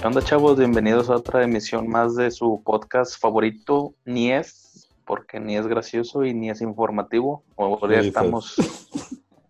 [0.00, 0.56] ¿Qué onda, chavos?
[0.56, 6.24] Bienvenidos a otra emisión más de su podcast favorito, Ni es, porque ni es gracioso
[6.24, 7.42] y ni es informativo.
[7.56, 8.54] Hoy ya estamos.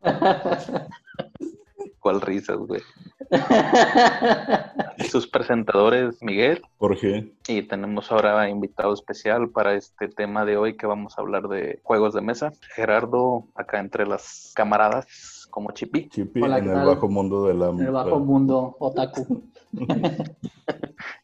[2.00, 2.80] ¿Cuál risas, güey?
[5.11, 6.62] Sus presentadores, Miguel.
[6.78, 7.30] Jorge.
[7.46, 11.80] Y tenemos ahora invitado especial para este tema de hoy que vamos a hablar de
[11.83, 12.52] juegos de mesa.
[12.74, 16.09] Gerardo, acá entre las camaradas, como Chipi.
[16.09, 16.87] Chipi Hola, en ¿qué el tal?
[16.87, 19.43] bajo mundo de la En el bajo mundo otaku.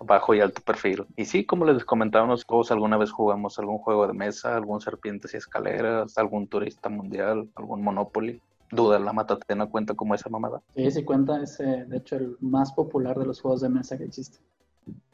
[0.01, 1.07] bajo y alto perfil.
[1.17, 5.35] Y sí, como les comentábamos, todos alguna vez jugamos algún juego de mesa, algún Serpientes
[5.35, 8.41] y Escaleras, algún Turista Mundial, algún Monopoly.
[8.71, 10.61] Duda, la matatena cuenta como esa mamada.
[10.75, 13.97] Sí, sí cuenta, es eh, de hecho el más popular de los juegos de mesa
[13.97, 14.39] que existe.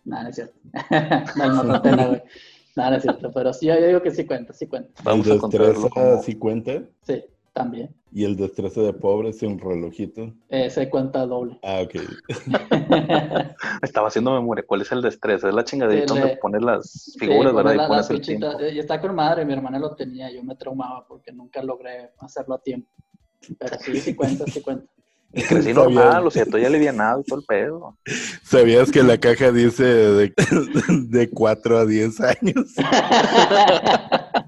[0.05, 0.55] Nada, no es cierto.
[1.37, 2.23] no hay matatena, güey.
[2.77, 3.31] Nada, no es cierto.
[3.33, 4.91] Pero sí, yo digo que sí cuenta, sí cuenta.
[5.05, 6.23] Vamos a contarlo como...
[6.23, 6.83] sí cuenta.
[7.03, 7.95] Sí, también.
[8.13, 10.35] Y el destreza de pobre es un relojito.
[10.49, 11.59] Eh, se cuenta doble.
[11.63, 11.95] Ah, ok.
[13.83, 14.65] Estaba haciendo memoria.
[14.67, 15.49] ¿Cuál es el destreza?
[15.49, 17.63] Es la chingadita El, donde eh, pones las Sí, figuras, ¿verdad?
[17.63, 18.61] poner Y la- pones el tiempo.
[18.61, 22.11] Eh, Y está con madre, mi hermana lo tenía, yo me traumaba porque nunca logré
[22.19, 22.89] hacerlo a tiempo.
[23.59, 24.87] Pero sí, sí cuenta, sí cuenta.
[25.33, 27.97] Y crecí normal, o sea, estoy alivianado y todo el pedo.
[28.43, 30.35] ¿Sabías que la caja dice de,
[31.09, 32.75] de 4 a 10 años?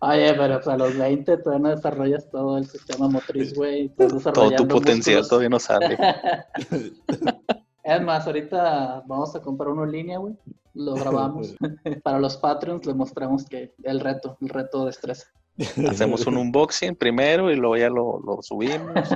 [0.00, 3.90] Oye, pero pues, a los 20 todavía no desarrollas todo el sistema motriz, güey.
[3.90, 5.28] Todo tu potencial músculos.
[5.28, 5.98] todavía no sale.
[7.84, 10.34] Es más, ahorita vamos a comprar uno en línea, güey.
[10.74, 11.54] Lo grabamos.
[12.04, 15.26] Para los Patreons les mostramos que el reto, el reto de estrés.
[15.88, 19.08] Hacemos un unboxing primero y luego ya lo, lo subimos.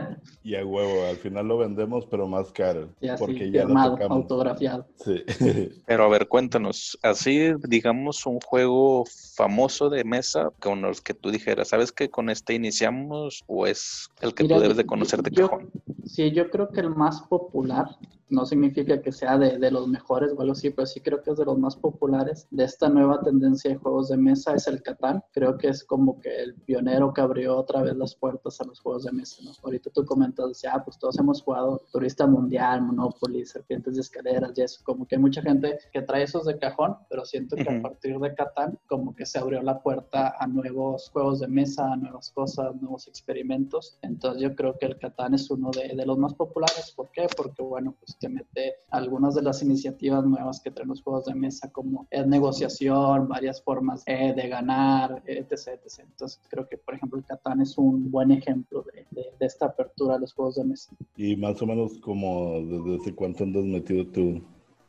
[0.42, 2.90] Y a huevo, al final lo vendemos, pero más caro.
[3.02, 4.16] Así, porque ya lo firmado, tocamos.
[4.18, 4.86] autografiado.
[5.04, 5.24] Sí.
[5.86, 11.30] Pero a ver, cuéntanos, así digamos un juego famoso de mesa con los que tú
[11.30, 15.22] dijeras, ¿sabes que con este iniciamos o es el que Mira, tú debes de conocer
[15.22, 15.70] de yo- cajón?
[16.04, 17.86] Sí, yo creo que el más popular,
[18.28, 21.30] no significa que sea de, de los mejores o algo así, pero sí creo que
[21.30, 24.82] es de los más populares de esta nueva tendencia de juegos de mesa, es el
[24.82, 25.22] Catán.
[25.32, 28.80] Creo que es como que el pionero que abrió otra vez las puertas a los
[28.80, 29.52] juegos de mesa, ¿no?
[29.62, 34.62] Ahorita tú comentas, ah, pues todos hemos jugado Turista Mundial, Monopoly, Serpientes de Escaleras y
[34.62, 37.82] eso, como que hay mucha gente que trae esos de cajón, pero siento que a
[37.82, 41.96] partir de Catán como que se abrió la puerta a nuevos juegos de mesa, a
[41.96, 43.98] nuevas cosas, nuevos experimentos.
[44.02, 46.92] Entonces yo creo que el Catán es uno de, de los más populares.
[46.94, 47.26] ¿Por qué?
[47.36, 51.34] Porque bueno, pues te mete algunas de las iniciativas nuevas que traen los juegos de
[51.34, 56.06] mesa como es negociación, varias formas eh, de ganar, etc, etc.
[56.16, 59.66] Entonces creo que por ejemplo el Catán es un buen ejemplo de, de- de esta
[59.66, 60.96] apertura a los juegos de mesa.
[61.14, 64.40] Y más o menos como desde hace cuánto andas metido tú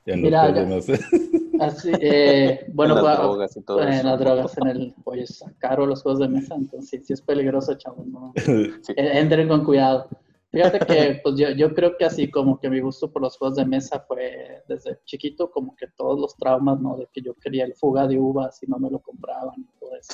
[0.05, 1.07] en Mira, los juegos de mesa.
[1.59, 4.07] Así, eh, bueno, En las pues, drogas y todo en eso.
[4.07, 7.21] las drogas, en el, oye, es caro los juegos de mesa, entonces sí, sí es
[7.21, 8.31] peligroso, chavos, ¿no?
[8.83, 8.93] Sí.
[8.95, 10.07] Eh, Entren con cuidado.
[10.49, 13.57] Fíjate que pues yo, yo creo que así como que mi gusto por los juegos
[13.57, 16.95] de mesa fue desde chiquito como que todos los traumas, ¿no?
[16.95, 19.93] De que yo quería el fuga de uvas y no me lo compraban y todo
[19.97, 20.13] eso.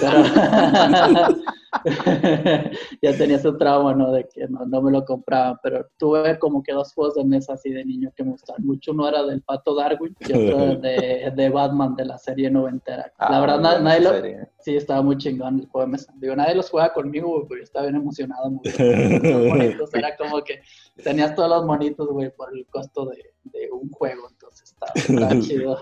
[0.00, 0.22] Pero
[3.02, 4.12] ya tenía ese trauma, ¿no?
[4.12, 7.54] De que no, no me lo compraban, pero tuve como que dos juegos de mesa
[7.54, 8.92] así de niño que me gustaban mucho.
[8.92, 13.12] Uno era del Pato Darwin y otro de, de Batman de la serie noventera.
[13.18, 14.48] La Ah, verdad, na- buena nadie lo, serie.
[14.60, 16.12] Sí, estaba muy chingón el juego de mesa.
[16.16, 18.50] Digo, nadie los juega conmigo, güey, pero yo estaba bien emocionado.
[18.50, 19.22] muy bien.
[19.22, 20.60] Los monitos, era como que
[21.02, 25.40] tenías todos los monitos, güey, por el costo de, de un juego, entonces estaba, estaba
[25.40, 25.78] chido.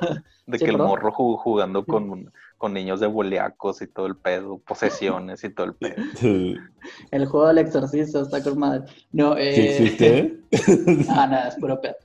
[0.46, 4.16] De Sí, que el morro ju- jugando con, con niños de boliacos y todo el
[4.16, 5.96] pedo, posesiones y todo el pedo.
[7.10, 8.84] El juego del exorcista está con madre.
[9.10, 10.40] No, ¿Sí eh, existe?
[11.10, 11.96] Ah, nada, es puro pedo.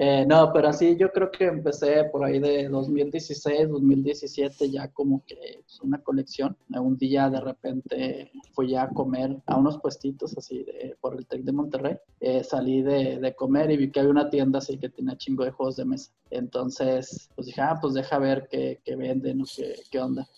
[0.00, 5.24] Eh, no, pero así yo creo que empecé por ahí de 2016, 2017, ya como
[5.26, 6.56] que pues, una colección.
[6.68, 10.64] Un día de repente fui a comer a unos puestitos así
[11.00, 11.96] por el TEC de Monterrey.
[12.20, 15.50] Eh, salí de, comer y vi que había una tienda así que tenía chingo de
[15.50, 16.12] juegos de mesa.
[16.30, 20.28] Entonces, pues dije, ah, pues deja ver qué, venden o qué, qué onda.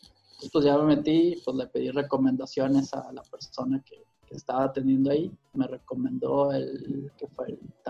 [0.42, 5.10] Entonces, pues ya me metí, pues le pedí recomendaciones a la persona que, estaba atendiendo
[5.10, 5.30] ahí.
[5.54, 7.26] Me recomendó el que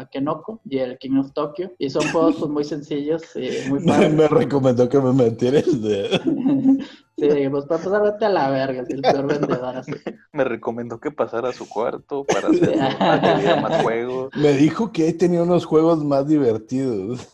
[0.00, 1.70] Takenoko y el King of Tokyo.
[1.78, 4.12] Y son juegos pues, muy sencillos y muy Me, padres.
[4.14, 6.20] me recomendó que me metiera el de...
[7.18, 9.92] sí, pues para vete a la verga, es el peor vendedor así.
[10.32, 12.48] Me recomendó que pasara a su cuarto para
[13.34, 14.30] hacer más juegos.
[14.34, 17.28] Me dijo que ahí tenía unos juegos más divertidos.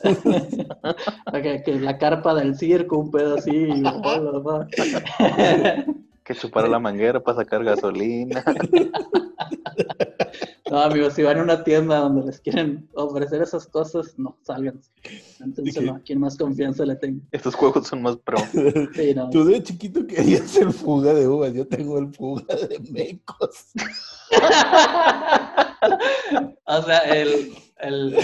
[1.32, 3.50] Que la carpa del circo, un pedo así.
[3.54, 3.82] y.
[6.24, 8.42] Que chupara la manguera para sacar gasolina.
[10.68, 14.80] No, amigos, si van a una tienda donde les quieren ofrecer esas cosas, no, salgan.
[15.38, 17.20] Entonces, no, a quien más confianza le tengo.
[17.30, 18.38] Estos juegos son más pro.
[18.94, 19.30] Sí, no.
[19.30, 23.70] Tú de chiquito querías el fuga de uvas, yo tengo el fuga de mecos.
[26.64, 28.16] o sea, el, el,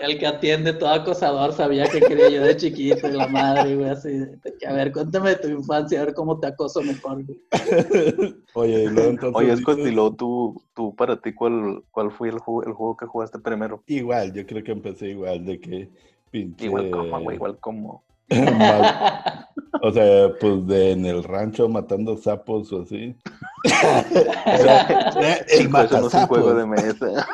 [0.00, 3.90] el que atiende todo acosador sabía que quería yo de chiquito y la madre, güey,
[3.90, 4.22] así.
[4.66, 7.40] a ver, cuéntame de tu infancia, a ver cómo te acoso mejor, güey.
[8.54, 9.34] Oye, y luego entonces.
[9.34, 12.96] Oye, Scott, y luego tú, tú para ti, ¿cuál, cuál fue el juego, el juego
[12.96, 13.82] que jugaste primero?
[13.86, 15.90] Igual, yo creo que empecé igual, de que
[16.30, 16.64] pinche.
[16.64, 18.04] Igual como, güey, igual como.
[19.82, 23.14] o sea, pues de en el rancho matando sapos o así.
[24.46, 24.82] O sea,
[25.48, 27.26] el Chico, eso no es un juego de mesa.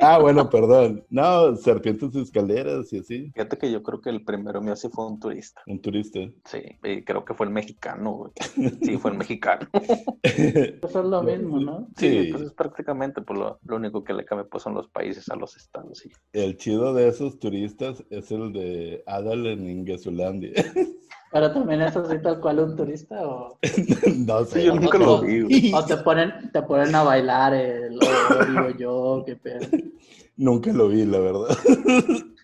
[0.00, 1.04] Ah, bueno, perdón.
[1.10, 3.30] No, serpientes y escaleras y así.
[3.34, 5.60] Fíjate que yo creo que el primero mío sí fue un turista.
[5.66, 6.20] Un turista.
[6.44, 8.32] Sí, y creo que fue el mexicano, güey.
[8.82, 9.68] Sí, fue el mexicano.
[10.22, 11.88] Eso es lo mismo, ¿no?
[11.96, 12.32] Sí, Sí.
[12.32, 15.36] pues es prácticamente pues, lo, lo único que le cambia pues, son los países a
[15.36, 15.98] los estados.
[15.98, 16.10] Sí.
[16.32, 20.52] El chido de esos turistas es el de Adal en Ingesulandia.
[21.30, 23.58] Pero también es así tal cual un turista o,
[24.26, 24.60] no sé.
[24.60, 28.70] Sí, yo nunca lo vi, o te ponen, te ponen a bailar el o digo
[28.78, 29.66] yo, qué pedo.
[30.36, 31.48] Nunca lo vi, la verdad.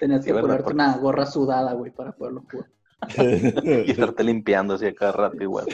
[0.00, 2.68] Tenías que Sí, ponerte una gorra sudada, güey, para poderlo jugar.
[3.86, 5.66] Y estarte limpiando así a cada rato igual.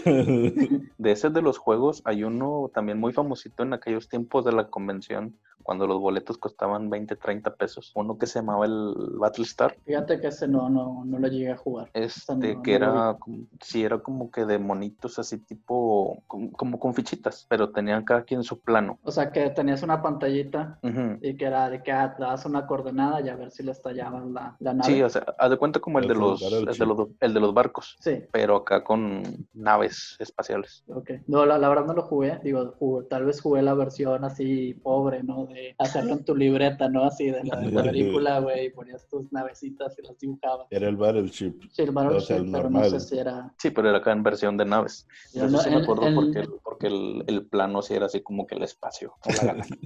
[0.98, 4.68] De ese de los juegos hay uno también muy famosito en aquellos tiempos de la
[4.68, 5.34] convención,
[5.66, 7.90] cuando los boletos costaban 20, 30 pesos.
[7.96, 9.76] Uno que se llamaba el Battlestar.
[9.84, 11.90] Fíjate que ese no, no, no lo llegué a jugar.
[11.92, 16.52] Este, no- que no era, como- sí, era como que de monitos así tipo, como,
[16.52, 18.98] como con fichitas, pero tenían cada quien su plano.
[19.02, 20.78] O sea, que tenías una pantallita
[21.20, 24.32] y que era de que ah, das una coordenada y a ver si le estallaban
[24.32, 24.92] la, la nave.
[24.92, 27.40] Sí, o sea, haz de cuenta como el de los, el de los, el de
[27.40, 29.22] los barcos, Sí, pero acá con
[29.52, 30.84] naves espaciales.
[30.88, 31.10] ok.
[31.26, 32.38] No, la, la verdad no lo jugué.
[32.44, 35.46] Digo, jugué- tal vez jugué la versión así pobre, ¿no?
[35.46, 37.04] De hacerlo en tu libreta, ¿no?
[37.04, 40.66] Así de la, de la película, güey, y ponías tus navecitas y las dibujabas.
[40.70, 41.54] Era el Battleship.
[41.72, 43.52] Sí, el Battleship, O sea, el pero no sé si era...
[43.58, 45.06] Sí, pero era acá en versión de naves.
[45.34, 47.94] Yo Eso no- sí me el- acuerdo el- porque, el, porque el, el plano sí
[47.94, 49.14] era así como que el espacio.
[49.40, 49.76] la galaxia.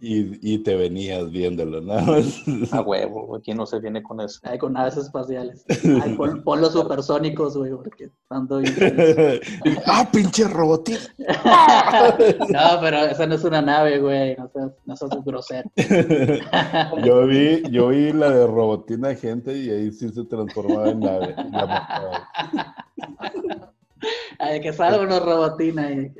[0.00, 2.42] Y, y te venías viéndolo, más.
[2.72, 4.40] A huevo, aquí no se viene con eso.
[4.42, 5.64] Ay, con naves espaciales.
[6.02, 8.60] Ay, pon, pon los supersónicos, güey, porque ando.
[9.86, 10.98] ¡Ah, pinche robotín!
[11.18, 14.36] No, pero esa no es una nave, güey.
[14.36, 14.50] No
[14.84, 15.70] no seas grosero.
[17.04, 21.34] Yo vi, yo vi la de Robotina Gente y ahí sí se transformaba en nave.
[21.38, 22.28] y la.
[24.38, 26.12] Ay, que salga una robotina y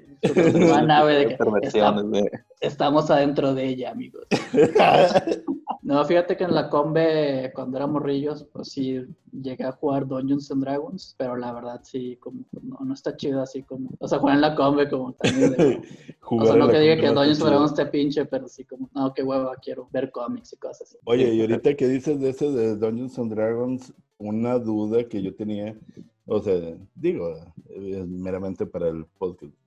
[0.54, 2.31] una nave de que Perversiones "Estam- de...
[2.60, 4.26] estamos adentro de ella, amigos.
[5.86, 10.50] No, fíjate que en la combe, cuando éramos morrillos, pues sí llegué a jugar Dungeons
[10.50, 14.18] and Dragons, pero la verdad sí, como no, no está chido así como, o sea,
[14.18, 15.56] jugar en la combe como también de-
[16.20, 18.90] O Jugar sea, no que diga que Dungeons and Dragons te pinche, pero sí como,
[18.94, 20.98] no, qué hueva, quiero ver cómics y cosas así.
[21.04, 25.36] Oye, y ahorita que dices de ese de Dungeons and Dragons, una duda que yo
[25.36, 25.78] tenía,
[26.26, 26.55] o sea,
[26.94, 27.34] digo,
[27.69, 29.52] es meramente para el podcast.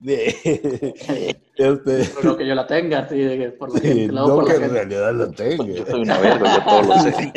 [1.56, 4.50] Este, Por lo que yo la tenga, que por la sí, gente, no por que
[4.50, 4.74] la en gente.
[4.76, 5.66] realidad lo tenga.
[5.66, 7.32] Yo soy una verga, yo todo lo sé.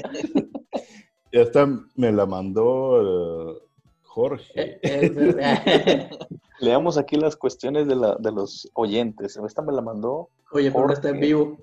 [1.31, 3.58] Esta me la mandó eh,
[4.04, 4.46] Jorge.
[4.56, 6.10] Eh, eh,
[6.62, 9.36] Leamos aquí las cuestiones de, la, de los oyentes.
[9.36, 10.30] Esta me la mandó.
[10.52, 11.58] Oye, pero está en vivo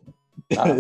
[0.59, 0.77] Ah,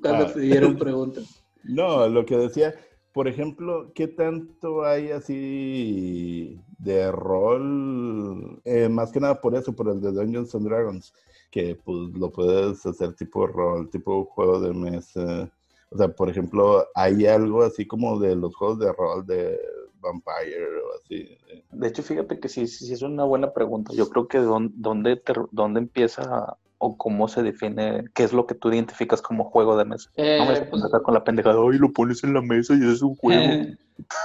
[0.00, 0.28] cuando Ah.
[0.28, 1.42] se dieron preguntas.
[1.64, 2.74] No, lo que decía,
[3.18, 8.62] por ejemplo, ¿qué tanto hay así de rol?
[8.64, 11.12] Eh, más que nada por eso, por el de Dungeons and Dragons,
[11.50, 15.50] que pues lo puedes hacer tipo rol, tipo juego de mesa.
[15.90, 19.58] O sea, por ejemplo, ¿hay algo así como de los juegos de rol de
[19.98, 21.36] Vampire o así?
[21.72, 23.92] de hecho, fíjate que sí, sí, sí es una buena pregunta.
[23.94, 25.20] Yo creo que dónde,
[25.50, 29.84] dónde, empieza o cómo se define, qué es lo que tú identificas como juego de
[29.84, 30.10] mesa.
[30.16, 33.02] Eh, No me pues, con la pendejada, ay, lo pones en la mesa y es
[33.02, 33.64] un juego.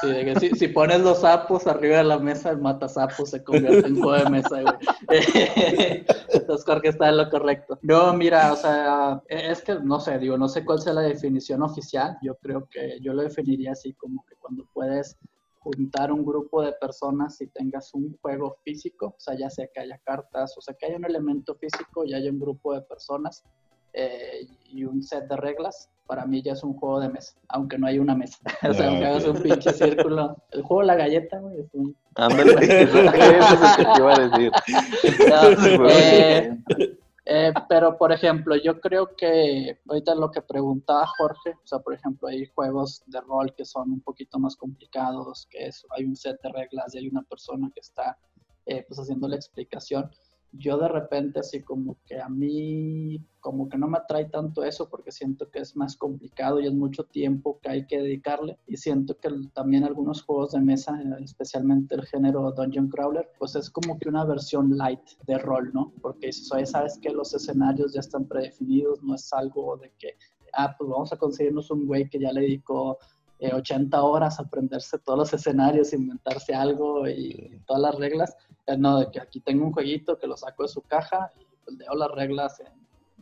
[0.01, 3.43] sí, de que si, si pones los sapos arriba de la mesa, el matasapos se
[3.43, 4.75] convierte en juego de mesa, güey.
[6.33, 7.79] Entonces Jorge está en lo correcto.
[7.81, 11.63] No, mira, o sea, es que no sé, digo, no sé cuál sea la definición
[11.63, 12.17] oficial.
[12.21, 15.17] Yo creo que yo lo definiría así como que cuando puedes
[15.63, 19.79] juntar un grupo de personas y tengas un juego físico, o sea, ya sea que
[19.79, 23.43] haya cartas, o sea, que haya un elemento físico y haya un grupo de personas
[23.93, 27.77] eh, y un set de reglas, para mí ya es un juego de mesa, aunque
[27.77, 28.37] no hay una mesa.
[28.69, 30.35] o sea, Ah, aunque hagas un pinche círculo.
[30.51, 31.95] El juego de la galleta, güey, es un...
[32.15, 32.53] Ándale,
[32.83, 34.51] eso es lo que te iba a decir.
[35.77, 36.57] No, eh,
[37.25, 41.93] eh, pero, por ejemplo, yo creo que ahorita lo que preguntaba Jorge, o sea, por
[41.93, 46.15] ejemplo, hay juegos de rol que son un poquito más complicados, que es, hay un
[46.15, 48.17] set de reglas y hay una persona que está
[48.65, 50.11] eh, pues haciendo la explicación.
[50.55, 54.87] Yo de repente así como que a mí como que no me atrae tanto eso
[54.87, 58.77] porque siento que es más complicado y es mucho tiempo que hay que dedicarle y
[58.77, 63.97] siento que también algunos juegos de mesa, especialmente el género Dungeon Crawler, pues es como
[63.97, 65.91] que una versión light de rol, ¿no?
[66.01, 70.15] Porque dices, oye, sabes que los escenarios ya están predefinidos, no es algo de que
[70.53, 72.97] ah, pues vamos a conseguirnos un güey que ya le dedicó
[73.51, 78.35] 80 eh, horas a aprenderse todos los escenarios, inventarse algo y todas las reglas.
[78.67, 81.45] Eh, no, de que aquí tengo un jueguito que lo saco de su caja y
[81.63, 82.73] pues leo las reglas en,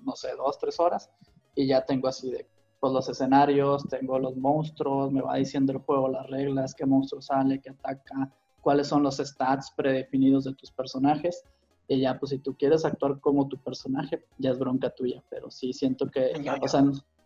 [0.03, 1.09] no sé, dos, tres horas
[1.55, 2.47] y ya tengo así de
[2.79, 7.21] pues los escenarios, tengo los monstruos, me va diciendo el juego las reglas, qué monstruo
[7.21, 11.43] sale, qué ataca, cuáles son los stats predefinidos de tus personajes.
[11.87, 15.21] Y ya, pues si tú quieres actuar como tu personaje, ya es bronca tuya.
[15.29, 16.83] Pero sí siento que, o sea,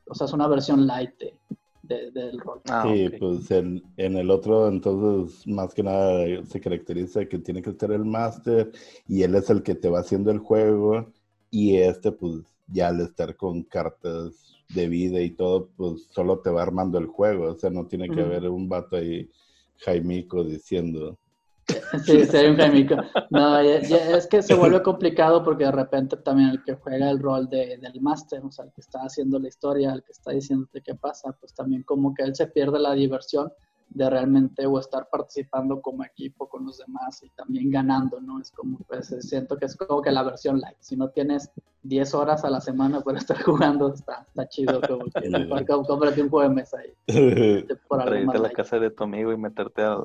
[0.07, 1.23] o sea, es una versión light
[1.87, 2.61] del rol.
[2.69, 7.61] Ah, sí, pues en, en, el otro, entonces, más que nada se caracteriza que tiene
[7.61, 8.71] que ser el máster
[9.07, 11.11] y él es el que te va haciendo el juego.
[11.51, 16.49] Y este, pues ya al estar con cartas de vida y todo, pues solo te
[16.49, 17.51] va armando el juego.
[17.51, 19.29] O sea, no tiene que haber un vato ahí,
[19.77, 21.17] Jaimico, diciendo.
[22.03, 22.95] Sí, sí, hay un Jaimico.
[23.31, 27.49] No, es que se vuelve complicado porque de repente también el que juega el rol
[27.49, 30.81] de, del máster, o sea, el que está haciendo la historia, el que está diciéndote
[30.81, 33.51] qué pasa, pues también como que él se pierde la diversión
[33.89, 38.41] de realmente o estar participando como equipo con los demás y también ganando, ¿no?
[38.41, 40.77] Es como, pues siento que es como que la versión light.
[40.79, 41.51] Si no tienes
[41.83, 45.11] 10 horas a la semana para estar jugando, está, está chido, como que
[45.87, 46.93] cómprate un juego de mesa ahí.
[47.89, 50.03] a la casa de tu amigo y meterte a,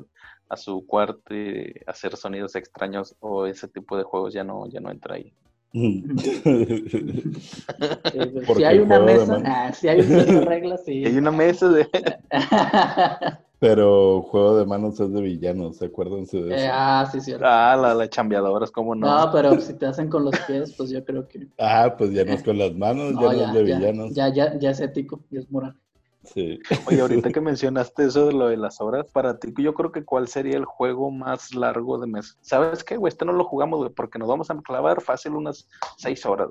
[0.51, 4.79] a, su cuarto y hacer sonidos extraños o ese tipo de juegos ya no, ya
[4.79, 5.33] no entra ahí.
[5.73, 5.83] si
[8.63, 11.05] hay una mesa, ah, si hay una regla, sí.
[11.05, 11.87] Hay una mesa de...
[13.61, 16.65] Pero juego de manos es de villanos, acuérdense de eso?
[16.65, 17.45] Eh, ah, sí, cierto.
[17.47, 19.05] Ah, la, la chambeadora es como no.
[19.05, 21.45] No, pero si te hacen con los pies, pues yo creo que.
[21.59, 24.15] Ah, pues ya no es con las manos, ya, no es de villanos.
[24.15, 25.75] Ya, ya, ya es ético y es moral.
[26.23, 26.59] Sí.
[26.87, 30.05] Oye, ahorita que mencionaste eso de lo de las horas, para ti, yo creo que
[30.05, 32.37] cuál sería el juego más largo de mes.
[32.41, 33.09] ¿Sabes qué, güey?
[33.09, 36.49] Este no lo jugamos, güey, porque nos vamos a clavar fácil unas seis horas.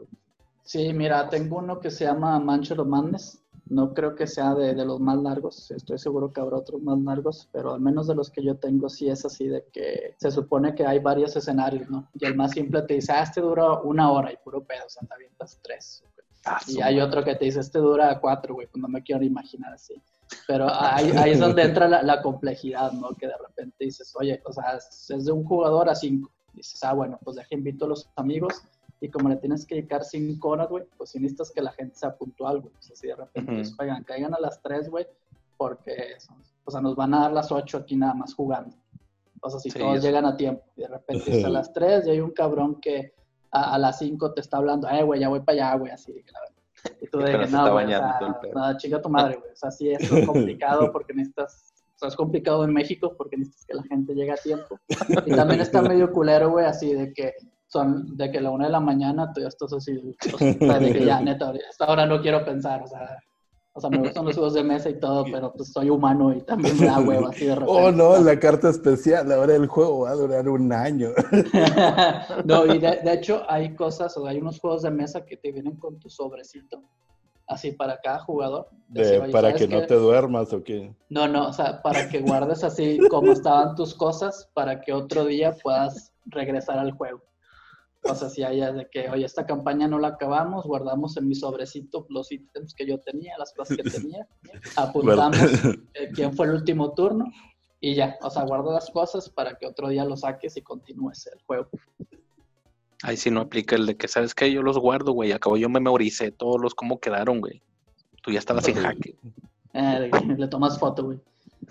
[0.62, 3.42] Sí, mira, tengo uno que se llama Mancho of Madness.
[3.66, 7.48] No creo que sea de, los más largos, estoy seguro que habrá otros más largos,
[7.52, 10.74] pero al menos de los que yo tengo sí es así de que se supone
[10.74, 12.08] que hay varios escenarios, ¿no?
[12.18, 14.88] Y el más simple te dice, ah, este dura una hora y puro pedo, o
[14.88, 16.02] sea, te avientas tres.
[16.44, 19.22] Ah, y hay otro que te dice, este dura cuatro, güey, pues no me quiero
[19.24, 20.00] imaginar así.
[20.46, 23.10] Pero ahí, ahí es donde entra la, complejidad, ¿no?
[23.14, 26.30] Que de repente dices, oye, o sea, es de un jugador a cinco.
[26.54, 28.62] Dices, ah, bueno, pues deja invito a los amigos
[29.00, 31.96] y como le tienes que dedicar cinco horas, güey, pues si necesitas que la gente
[31.96, 32.74] sea puntual, güey.
[32.78, 35.06] O sea, si de repente, uh oigan, caigan a las tres, güey,
[35.56, 36.16] porque,
[36.64, 38.76] o sea, nos van a dar las ocho aquí nada más jugando.
[39.40, 42.10] O sea, si todos llegan a tiempo y de repente es a las tres y
[42.10, 43.14] hay un cabrón que
[43.52, 46.32] a, las cinco te está hablando, eh, güey, ya voy para allá, güey, así que
[46.32, 46.98] la verdad.
[47.00, 48.20] Y tú de que no, güey, o sea,
[48.54, 49.52] nada, chica tu madre, güey.
[49.52, 53.66] O sea, sí es complicado porque necesitas, o sea, es complicado en México porque necesitas
[53.66, 54.78] que la gente llegue a tiempo.
[55.26, 57.34] Y también está medio culero, güey, así de que
[57.66, 61.04] son de que a la una de la mañana tú ya estás así, de que
[61.04, 63.18] ya, neta, hasta ahora no quiero pensar, o sea,
[63.80, 66.42] o sea, me gustan los juegos de mesa y todo, pero pues soy humano y
[66.42, 67.72] también me da hueva así de repente.
[67.72, 71.08] Oh, no, la carta especial, ahora el juego va a durar un año.
[72.44, 75.76] no, y de, hecho hay cosas, o hay unos juegos de mesa que te vienen
[75.76, 76.82] con tu sobrecito,
[77.46, 78.68] así para cada jugador.
[79.32, 80.94] ¿Para que no te duermas o qué?
[81.08, 85.24] No, no, o sea, para que guardes así como estaban tus cosas, para que otro
[85.24, 87.22] día puedas regresar al juego.
[88.02, 91.34] O sea, si hay de que, oye, esta campaña no la acabamos, guardamos en mi
[91.34, 94.26] sobrecito los ítems que yo tenía, las cosas que tenía,
[94.76, 95.36] apuntamos
[95.94, 97.26] eh, quién fue el último turno
[97.78, 101.26] y ya, o sea, guardo las cosas para que otro día lo saques y continúes
[101.26, 101.68] el juego.
[103.02, 104.52] Ahí sí no aplica el de que, ¿sabes qué?
[104.52, 105.32] Yo los guardo, güey.
[105.32, 107.62] Acabo yo memoricé todos los cómo quedaron, güey.
[108.22, 109.16] Tú ya estabas sin jaque.
[109.72, 111.20] Eh, le tomas foto, güey.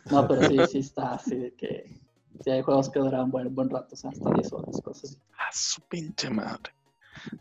[0.10, 2.00] No, pero sí, sí está así de que
[2.44, 5.20] Sí, hay juegos que duran buen, buen rato, o sea, hasta 10 horas, cosas así.
[5.38, 6.74] Ah, su pinche madre.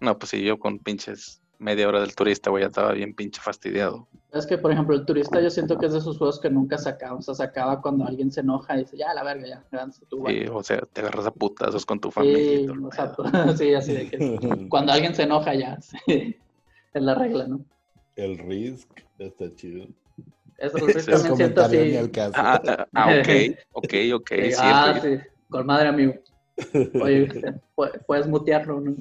[0.01, 3.41] No, pues sí, yo con pinches media hora del turista, güey, ya estaba bien pinche
[3.41, 4.09] fastidiado.
[4.33, 6.77] Es que, por ejemplo, el turista yo siento que es de esos juegos que nunca
[6.77, 7.19] se acaba.
[7.19, 10.05] O sea, se acaba cuando alguien se enoja y dice, ya, la verga, ya, gánate
[10.07, 10.43] tú, güey.
[10.43, 12.73] Sí, o sea, te agarras a putazos con tu familia.
[12.73, 13.25] Sí, exacto.
[13.57, 14.19] sí, así de que
[14.69, 16.37] cuando alguien se enoja ya, sí.
[16.93, 17.65] es la regla, ¿no?
[18.17, 19.87] El Risk está chido.
[20.59, 21.97] Eso también siento así.
[22.35, 24.31] Ah, ah, ah, ok, ok, ok.
[24.59, 26.15] ah, sí, con madre amigo.
[27.01, 27.29] Oye,
[28.07, 28.81] puedes mutearlo.
[28.81, 28.97] ¿no?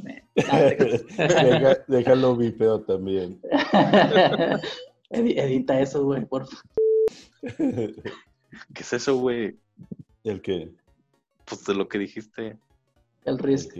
[1.87, 3.41] déjalo vipeo también.
[5.09, 6.63] Edita eso, güey, por favor.
[7.57, 9.57] ¿Qué es eso, güey?
[10.23, 10.71] ¿El qué?
[11.45, 12.57] Pues de lo que dijiste.
[13.25, 13.75] El Risk.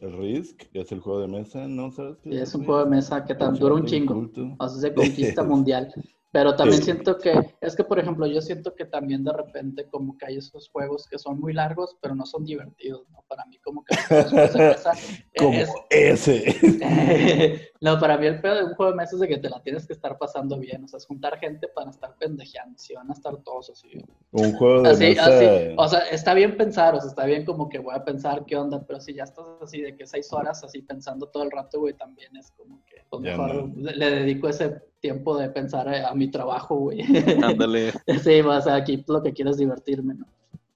[0.00, 0.62] ¿El, Risk?
[0.72, 1.68] ¿Es el juego de mesa?
[1.68, 2.54] ¿No sabes qué es?
[2.54, 4.28] un juego de mesa que tan dura un chingo.
[4.58, 5.92] O sea, se conquista mundial.
[6.34, 10.18] Pero también siento que, es que por ejemplo, yo siento que también de repente como
[10.18, 13.22] que hay esos juegos que son muy largos, pero no son divertidos, ¿no?
[13.28, 13.94] Para mí como que
[15.38, 15.56] como
[15.90, 17.70] ese.
[17.80, 19.62] no, para mí el pedo de un juego de mesa es de que te la
[19.62, 23.08] tienes que estar pasando bien, o sea, es juntar gente para estar pendejeando, si van
[23.10, 24.04] a estar todos así.
[24.32, 25.26] Un juego de mesa.
[25.26, 28.44] Así, o sea, está bien pensar, o sea, está bien como que voy a pensar
[28.44, 31.52] qué onda, pero si ya estás así de que seis horas así pensando todo el
[31.52, 36.14] rato, güey, también es como que pues, mejor le dedico ese tiempo de pensar a
[36.14, 37.02] mi trabajo, güey.
[37.42, 37.92] Ándale.
[38.24, 40.26] sí, o sea, aquí lo que quiero es divertirme, ¿no?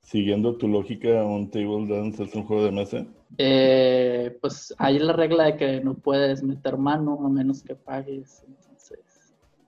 [0.03, 3.07] Siguiendo tu lógica, ¿un table dance es un juego de mesa?
[3.39, 8.45] Eh, pues hay la regla de que no puedes meter mano a menos que pagues.
[8.47, 8.99] Entonces,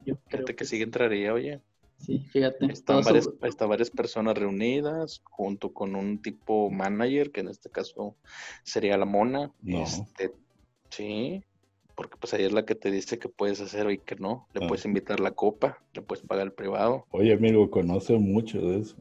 [0.05, 1.63] yo creo que, que sí entraría, oye.
[1.97, 2.67] Sí, fíjate.
[2.67, 8.15] Están varias, varias, personas reunidas junto con un tipo manager, que en este caso
[8.63, 9.51] sería la mona.
[9.63, 9.85] No.
[9.85, 10.35] Este,
[10.91, 11.43] sí,
[12.01, 14.49] porque pues ahí es la que te dice que puedes hacer y que no.
[14.55, 14.69] Le ah.
[14.69, 17.05] puedes invitar la copa, le puedes pagar el privado.
[17.11, 18.97] Oye, amigo, conoce mucho de eso.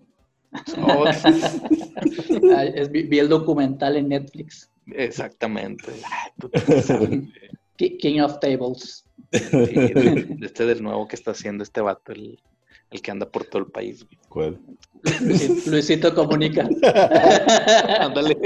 [2.92, 4.70] vi, el documental en Netflix.
[4.88, 5.94] Exactamente.
[7.78, 9.06] King of Tables.
[9.32, 12.38] este del nuevo que está haciendo este vato, el,
[12.92, 14.06] el que anda por todo el país.
[14.28, 14.60] ¿Cuál?
[15.68, 16.68] Luisito, comunica.
[18.02, 18.38] Ándale.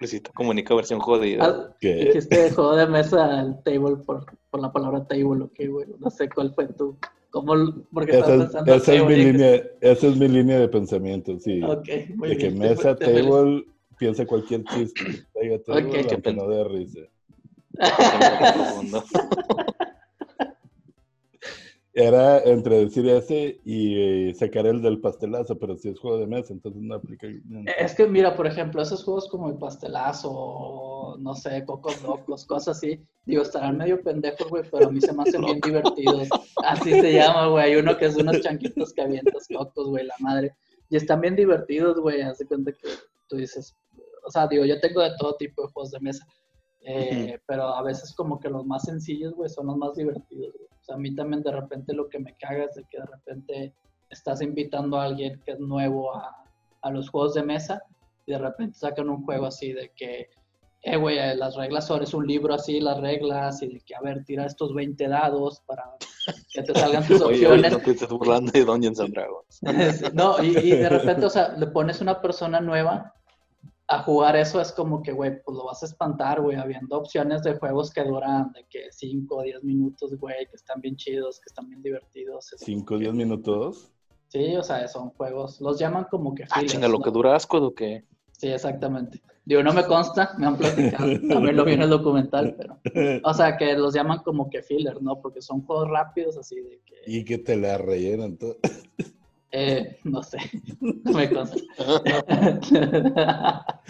[0.00, 1.44] Luisito comunica versión jodida.
[1.44, 5.86] Ah, este juego de mesa al table por, por la palabra table, ok, güey.
[5.98, 6.96] No sé cuál fue tu.
[7.30, 7.54] ¿Cómo?
[7.92, 11.62] Porque esa, pensando esa, es mi línea, esa es mi línea de pensamiento, sí.
[11.62, 13.64] Ok, muy de que mesa, table,
[13.98, 15.26] piensa cualquier chiste.
[15.32, 16.06] Traiga table, okay.
[16.10, 17.00] aunque no dé risa.
[21.96, 26.26] Era entre decir ese y eh, sacar el del pastelazo, pero si es juego de
[26.26, 27.28] mesa, entonces no aplica.
[27.78, 32.78] Es que mira, por ejemplo, esos juegos como el pastelazo, no sé, Cocos Locos, cosas
[32.78, 36.28] así, digo, estarán medio pendejos, güey, pero a mí se me hacen bien divertidos.
[36.64, 37.64] Así se llama, güey.
[37.64, 40.52] Hay uno que es unos chanquitos que avientas cocos, güey, la madre.
[40.90, 42.22] Y están bien divertidos, güey.
[42.22, 42.88] Hace cuenta que
[43.28, 43.72] tú dices,
[44.26, 46.26] o sea, digo, yo tengo de todo tipo de juegos de mesa.
[46.80, 50.73] Eh, pero a veces como que los más sencillos, güey, son los más divertidos, güey.
[50.84, 53.06] O sea, a mí también de repente lo que me caga es de que de
[53.06, 53.74] repente
[54.10, 57.82] estás invitando a alguien que es nuevo a, los juegos de mesa
[58.26, 60.28] y de repente sacan un juego así de que,
[60.82, 63.94] eh, güey, eh, las reglas son, es un libro así, las reglas, y de que,
[63.94, 65.84] a ver, tira estos 20 dados para
[66.52, 67.72] que te salgan tus opciones.
[67.72, 69.62] no te estás burlando de Dungeons and Dragons.
[70.12, 73.14] no, y, y, de repente, o sea, le pones una persona nueva
[73.86, 77.42] a jugar eso es como que, güey, pues lo vas a espantar, güey, habiendo opciones
[77.42, 81.38] de juegos que duran de que 5 o 10 minutos, güey, que están bien chidos,
[81.40, 82.54] que están bien divertidos.
[82.58, 83.92] ¿5 o 10 minutos?
[84.28, 86.44] Sí, o sea, son juegos, los llaman como que...
[86.50, 88.04] Ah, chinga, lo que dura asco, ¿o qué?
[88.32, 89.22] Sí, exactamente.
[89.44, 92.80] Digo, no me consta, me han platicado, también lo vi en el documental, pero...
[93.22, 95.20] O sea, que los llaman como que filler, ¿no?
[95.20, 97.02] Porque son juegos rápidos, así de que...
[97.06, 98.56] Y que te la rellenan todo.
[99.56, 100.38] Eh, no sé,
[100.80, 101.56] no me consta.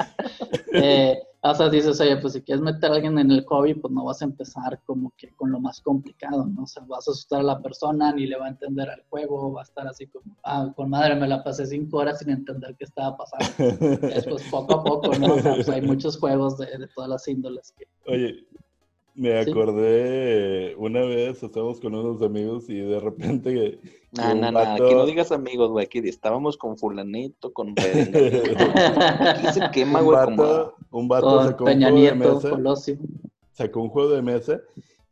[0.74, 3.90] eh, o sea, dices, oye, pues si quieres meter a alguien en el hobby, pues
[3.92, 6.64] no vas a empezar como que con lo más complicado, ¿no?
[6.64, 9.52] O sea, vas a asustar a la persona, ni le va a entender el juego,
[9.52, 12.76] va a estar así como, ah, con madre, me la pasé cinco horas sin entender
[12.78, 14.06] qué estaba pasando.
[14.06, 15.34] Después, poco a poco, ¿no?
[15.34, 17.86] O sea, pues hay muchos juegos de, de todas las índoles que...
[18.06, 18.46] Oye,
[19.14, 23.78] me acordé una vez, estábamos con unos amigos y de repente.
[24.12, 29.70] No, no, no, aquí no digas amigos, güey, aquí estábamos con Fulanito, con Aquí se
[29.72, 30.74] quema, güey, como.
[30.90, 32.98] Un vato sacó un juego de mesa.
[33.52, 34.60] Sacó un juego de mesa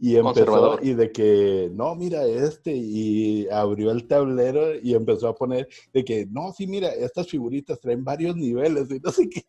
[0.02, 5.34] y empezó, y de que, no, mira este, y abrió el tablero y empezó a
[5.36, 9.44] poner de que, no, sí, mira, estas figuritas traen varios niveles y no sé qué,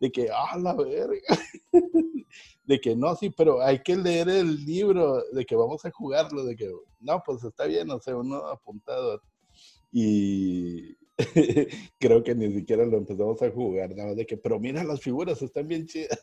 [0.00, 1.38] de que, ah, la verga.
[2.68, 6.44] de que no, sí, pero hay que leer el libro, de que vamos a jugarlo,
[6.44, 9.22] de que, no, pues está bien, o sea, uno apuntado.
[9.90, 10.97] Y
[11.98, 15.42] creo que ni siquiera lo empezamos a jugar, nada de que, pero mira las figuras,
[15.42, 16.20] están bien chidas.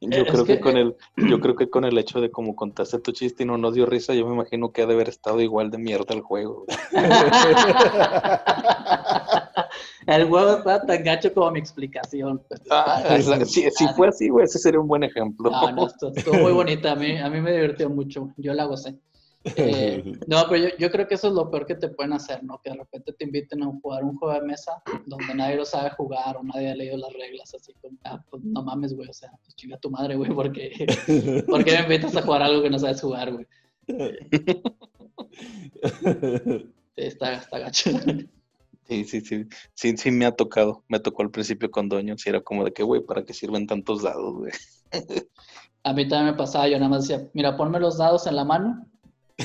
[0.00, 3.12] Yo creo que, con el, yo creo que con el hecho de como contaste tu
[3.12, 5.70] chiste y no nos dio risa, yo me imagino que ha de haber estado igual
[5.70, 6.64] de mierda el juego.
[10.06, 12.42] el juego está tan gacho como mi explicación.
[12.70, 15.50] Ah, si, fue así, güey, ese sería un buen ejemplo.
[15.50, 16.92] No, no, estuvo, muy bonita.
[16.92, 18.32] A mí, a mí me divirtió mucho.
[18.38, 18.96] Yo la gocé.
[19.54, 22.60] Eh, no, pero yo, creo que eso es lo peor que te pueden hacer, ¿no?
[22.62, 25.90] Que de repente te inviten a jugar un juego de mesa donde nadie lo sabe
[25.90, 29.12] jugar o nadie ha leído las reglas, así como, ah, pues no mames, güey, o
[29.12, 30.72] sea, pues chinga tu madre, güey, porque
[31.48, 33.46] ¿por qué me invitas a jugar algo que no sabes jugar, güey?
[36.96, 37.90] Sí, está, está gacho.
[38.88, 40.84] Sí, sí, sí, sí, sí me ha tocado.
[40.88, 43.66] Me tocó al principio con Doño, si era como de que, güey, ¿para qué sirven
[43.66, 44.52] tantos dados, güey?
[45.82, 48.44] A mí también me pasaba, yo nada más decía, mira, ponme los dados en la
[48.44, 48.86] mano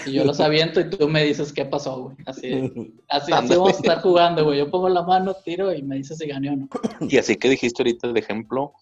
[0.05, 2.15] Y yo los aviento y tú me dices qué pasó, güey.
[2.25, 2.51] Así,
[3.09, 4.59] así, así vamos a estar jugando, güey.
[4.59, 6.69] Yo pongo la mano, tiro y me dices si gané o no.
[7.01, 8.73] Y así que dijiste ahorita el ejemplo,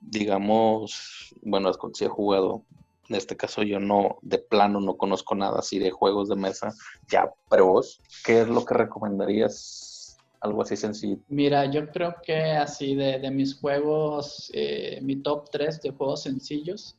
[0.00, 2.64] digamos, bueno, si he jugado,
[3.08, 6.74] en este caso yo no, de plano no conozco nada así de juegos de mesa,
[7.10, 10.16] ya pros, ¿qué es lo que recomendarías?
[10.40, 11.18] Algo así sencillo.
[11.28, 16.22] Mira, yo creo que así de, de mis juegos, eh, mi top 3 de juegos
[16.22, 16.96] sencillos,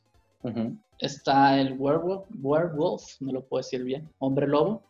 [1.00, 4.82] está el werewolf, werewolf, no lo puedo decir bien, hombre lobo,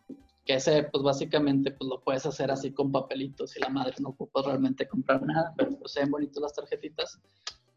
[0.44, 4.10] que ese pues básicamente pues lo puedes hacer así con papelitos y la madre no
[4.10, 7.20] ocupa realmente comprar nada, pero pues se ven bonitos las tarjetitas.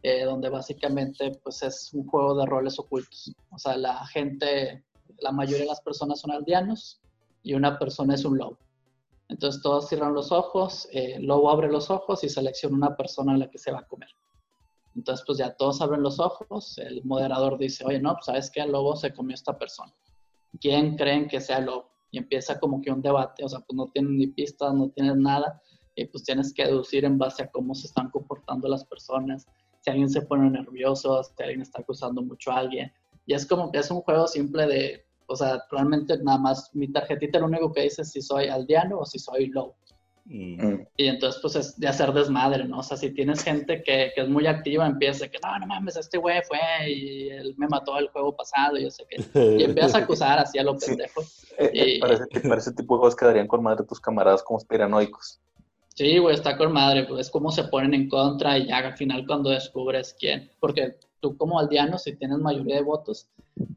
[0.06, 3.34] Eh, donde básicamente pues es un juego de roles ocultos.
[3.52, 4.84] O sea, la gente,
[5.19, 7.00] la mayoría de las personas son aldeanos
[7.41, 8.58] y una persona es un lobo.
[9.30, 13.38] Entonces todos cierran los ojos, eh, lobo abre los ojos y selecciona una persona a
[13.38, 14.10] la que se va a comer.
[14.95, 18.62] Entonces pues ya todos abren los ojos, el moderador dice, oye, no, pues sabes que
[18.62, 19.93] el lobo se comió esta persona.
[20.60, 21.89] ¿Quién creen que sea el lobo?
[22.12, 25.21] Y empieza como que un debate, o sea, pues no tienen ni pistas, no tienen
[25.21, 25.62] nada,
[25.95, 29.47] y pues tienes que deducir en base a cómo se están comportando las personas,
[29.82, 32.91] si alguien se pone nervioso, si alguien está acusando mucho a alguien.
[33.25, 36.88] Y es como que es un juego simple de, o sea, realmente nada más mi
[36.88, 39.73] tarjetita lo único que dice es si soy aldeano o si soy low.
[40.26, 40.84] Mm.
[40.96, 42.80] Y entonces, pues es de hacer desmadre, ¿no?
[42.80, 45.98] O sea, si tienes gente que, que es muy activa, empieza que no, no mames,
[45.98, 46.60] este güey fue
[46.90, 49.18] y él me mató el juego pasado, y yo sé que.
[49.58, 51.22] Y empiezas a acusar así a lo pendejo.
[51.58, 55.40] Eh, eh, parece, parece tipo de juegos quedarían con madre tus camaradas como espiranoicos.
[55.96, 58.98] Sí, güey, está con madre, pues es como se ponen en contra y ya al
[58.98, 63.28] final cuando descubres quién, porque tú como aldeano, si tienes mayoría de votos,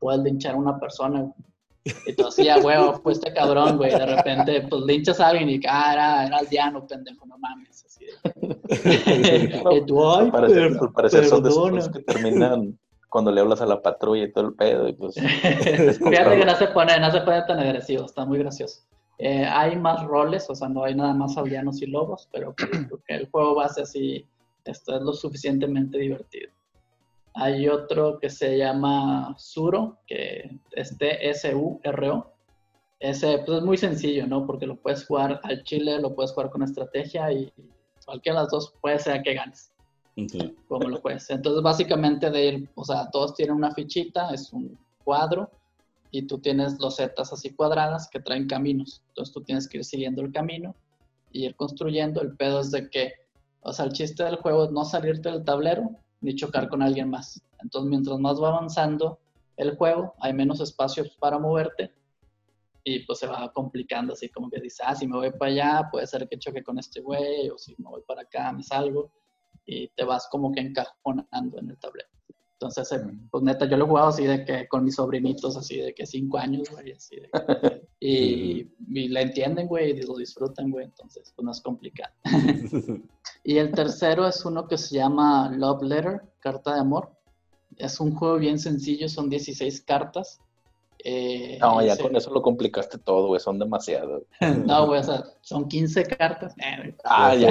[0.01, 1.31] puedes linchar a una persona,
[2.07, 5.49] Y tú así, a huevo, pues este cabrón, güey, de repente, pues linchas a alguien
[5.49, 9.63] y ah, era, era aldeano, pendejo, no mames, así de...
[9.77, 14.25] y tú, ay, parece, son de esos que terminan cuando le hablas a la patrulla
[14.25, 15.15] y todo el pedo, y pues...
[15.15, 18.83] Fíjate que no se pone, no se pone tan agresivo, está muy gracioso.
[19.19, 23.01] Eh, hay más roles, o sea, no hay nada más aldeanos y lobos, pero creo
[23.07, 24.27] que el juego base así
[24.65, 26.51] esto es lo suficientemente divertido.
[27.39, 32.33] Hay otro que se llama Suro, que es T-S-U-R-O.
[32.99, 34.47] Ese pues, es muy sencillo, ¿no?
[34.47, 37.53] Porque lo puedes jugar al chile, lo puedes jugar con estrategia y
[38.07, 39.71] cualquiera de las dos puede ser que ganes.
[40.67, 41.29] Como lo puedes.
[41.29, 45.51] Entonces, básicamente, de ir, o sea, todos tienen una fichita, es un cuadro
[46.11, 49.03] y tú tienes losetas así cuadradas que traen caminos.
[49.09, 50.75] Entonces tú tienes que ir siguiendo el camino
[51.33, 52.23] y ir construyendo.
[52.23, 53.13] El pedo es de que,
[53.61, 57.11] o sea, el chiste del juego es no salirte del tablero ni chocar con alguien
[57.11, 57.43] más.
[57.63, 59.19] Entonces mientras más va avanzando
[59.57, 61.93] el juego, hay menos espacios para moverte
[62.85, 65.89] y pues se va complicando así como que dices, ah, si me voy para allá,
[65.91, 69.11] puede ser que choque con este güey, o si me voy para acá, me salgo
[69.65, 72.09] y te vas como que encajonando en el tablero.
[72.59, 75.77] Entonces, eh, pues neta, yo lo he jugado así de que con mis sobrinitos, así
[75.77, 80.17] de que cinco años, güey, así de que, y, y la entienden, güey, y lo
[80.17, 82.15] disfrutan, güey, entonces, pues no es complicado.
[83.45, 87.11] y el tercero es uno que se llama Love Letter, Carta de Amor.
[87.77, 90.41] Es un juego bien sencillo, son 16 cartas
[91.09, 94.25] eh, no, ya con eso lo complicaste todo, güey, son demasiados.
[94.67, 96.53] no, güey, o sea, son 15 cartas.
[96.59, 97.49] Eh, ah, ya,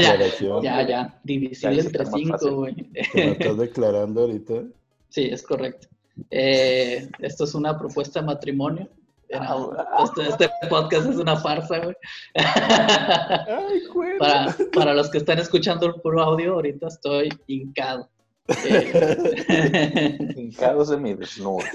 [0.00, 2.74] ya, ya, ya, divisible entre 5, güey.
[2.74, 4.62] ¿Te me estás declarando ahorita?
[5.10, 5.86] Sí, es correcto.
[6.30, 8.88] Eh, esto es una propuesta de matrimonio.
[9.34, 9.66] Ah,
[10.04, 11.94] este, este, podcast es una farsa, güey.
[12.36, 13.82] Ay,
[14.18, 18.08] para, para los que están escuchando el puro audio, ahorita estoy hincado.
[20.36, 21.58] Hincado desnudo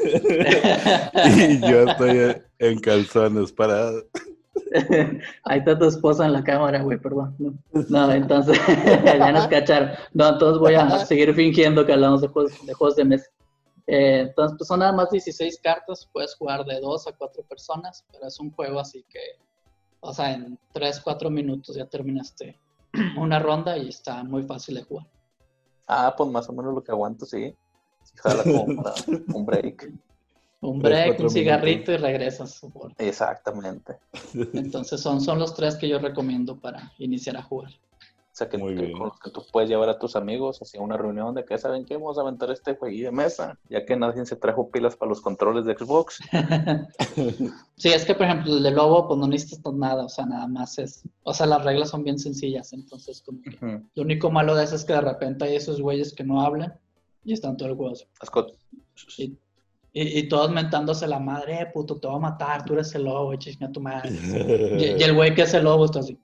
[1.48, 3.92] y yo estoy en calzones para.
[5.44, 7.36] Ahí está tu esposa en la cámara, güey, perdón.
[7.90, 8.60] No, entonces,
[9.06, 9.92] ya nos cacharon.
[10.14, 13.30] No, entonces voy a seguir fingiendo que hablamos de juegos de, juegos de mesa.
[13.86, 18.04] Eh, entonces, pues son nada más 16 cartas, puedes jugar de 2 a 4 personas,
[18.12, 19.20] pero es un juego así que,
[20.00, 22.58] o sea, en 3, 4 minutos ya terminaste
[23.18, 25.06] una ronda y está muy fácil de jugar.
[25.88, 27.56] Ah, pues más o menos lo que aguanto, sí.
[28.16, 28.64] jala como
[29.34, 29.92] un break.
[30.62, 32.62] Un break, un cigarrito y regresas.
[32.98, 33.98] Exactamente.
[34.54, 37.72] Entonces son, son los tres que yo recomiendo para iniciar a jugar.
[38.34, 41.36] O sea, que, con los que tú puedes llevar a tus amigos hacia una reunión
[41.36, 44.36] de que saben que vamos a aventar este jueguillo de mesa, ya que nadie se
[44.36, 46.20] trajo pilas para los controles de Xbox.
[47.78, 50.48] sí, es que por ejemplo el de Lobo, pues no necesitas nada, o sea, nada
[50.48, 53.56] más es, o sea, las reglas son bien sencillas, entonces como que
[53.94, 56.74] lo único malo de eso es que de repente hay esos güeyes que no hablan
[57.24, 57.94] y están todo el juego.
[59.16, 59.38] Y,
[59.94, 63.36] y, todos mentándose la madre, eh, puto, te voy a matar, tú eres el lobo,
[63.36, 64.10] chinga tu madre.
[64.80, 66.18] y, y el güey que es el lobo está así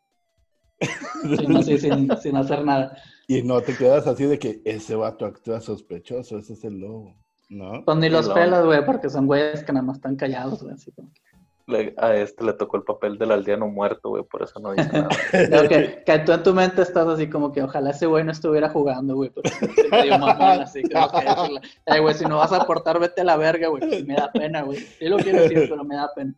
[0.80, 2.98] sin, sin, hacer nada.
[3.28, 7.16] Y no te quedas así de que ese vato actúa sospechoso, ese es el lobo.
[7.50, 7.84] ¿No?
[7.84, 8.34] Pues ni los No.
[8.36, 10.76] pelas, güey, porque son güeyes que nada más están callados, güey.
[10.76, 11.22] Así como que-
[11.66, 14.90] Le- a este le tocó el papel del aldeano muerto, güey, por eso no dice
[14.92, 15.10] nada.
[15.32, 18.32] Creo que, que tú en tu mente estás así como que ojalá ese güey no
[18.32, 19.30] estuviera jugando, güey.
[19.32, 23.00] Pero se medio mamón, así como que decirle, "Ey, güey, si no vas a aportar,
[23.00, 23.88] vete a la verga, güey.
[23.88, 24.80] pues, Me da pena, güey.
[24.80, 26.34] Sí lo quiero decir, pero me da pena.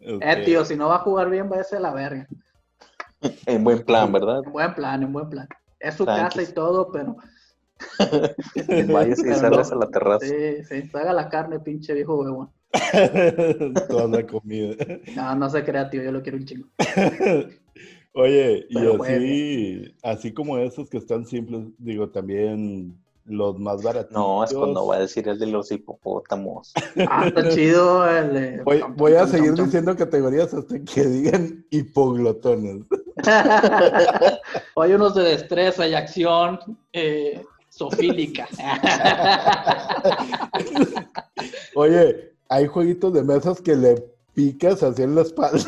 [0.00, 2.26] Eh, tío, si no va a jugar bien, váyase a la verga.
[3.46, 4.42] En buen plan, ¿verdad?
[4.44, 5.48] En buen plan, en buen plan.
[5.80, 7.16] Es su casa y todo, pero.
[8.92, 10.26] Vayas y Pero sales a la terraza.
[10.26, 12.50] Sí, sí, haga la carne, pinche viejo huevón.
[13.88, 14.76] Toda la comida.
[15.14, 16.68] No, no se crea, tío, yo lo quiero un chingo.
[18.14, 24.12] Oye, y así, así como esos que están simples, digo, también los más baratos.
[24.12, 26.72] No, es cuando va a decir el de los hipopótamos.
[27.08, 32.84] Ah, está chido el de- Voy, voy a seguir diciendo categorías hasta que digan hipoglotones.
[34.76, 36.58] Hay unos de destreza y acción
[36.92, 38.48] eh, sofílica.
[41.74, 44.04] Oye, hay jueguitos de mesas que le
[44.34, 45.58] picas así en la espalda.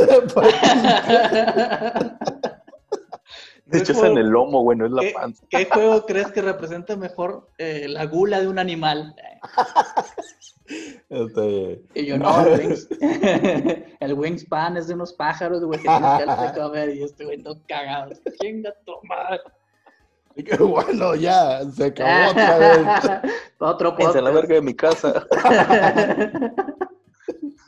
[3.66, 5.44] De hecho, es en el lomo, güey, no es la ¿Qué, panza.
[5.48, 9.14] qué juego crees que representa mejor eh, la gula de un animal?
[10.66, 12.88] Este, Y yo no, el, wings,
[14.00, 17.42] el wingspan es de unos pájaros, güey, que tienes que a comer y este güey
[17.42, 18.12] todo cagado.
[18.40, 19.40] Chinga tu madre.
[20.42, 23.32] que bueno, ya, se acabó otra vez.
[23.58, 24.24] Otro a la podcast.
[24.34, 25.26] verga de mi casa.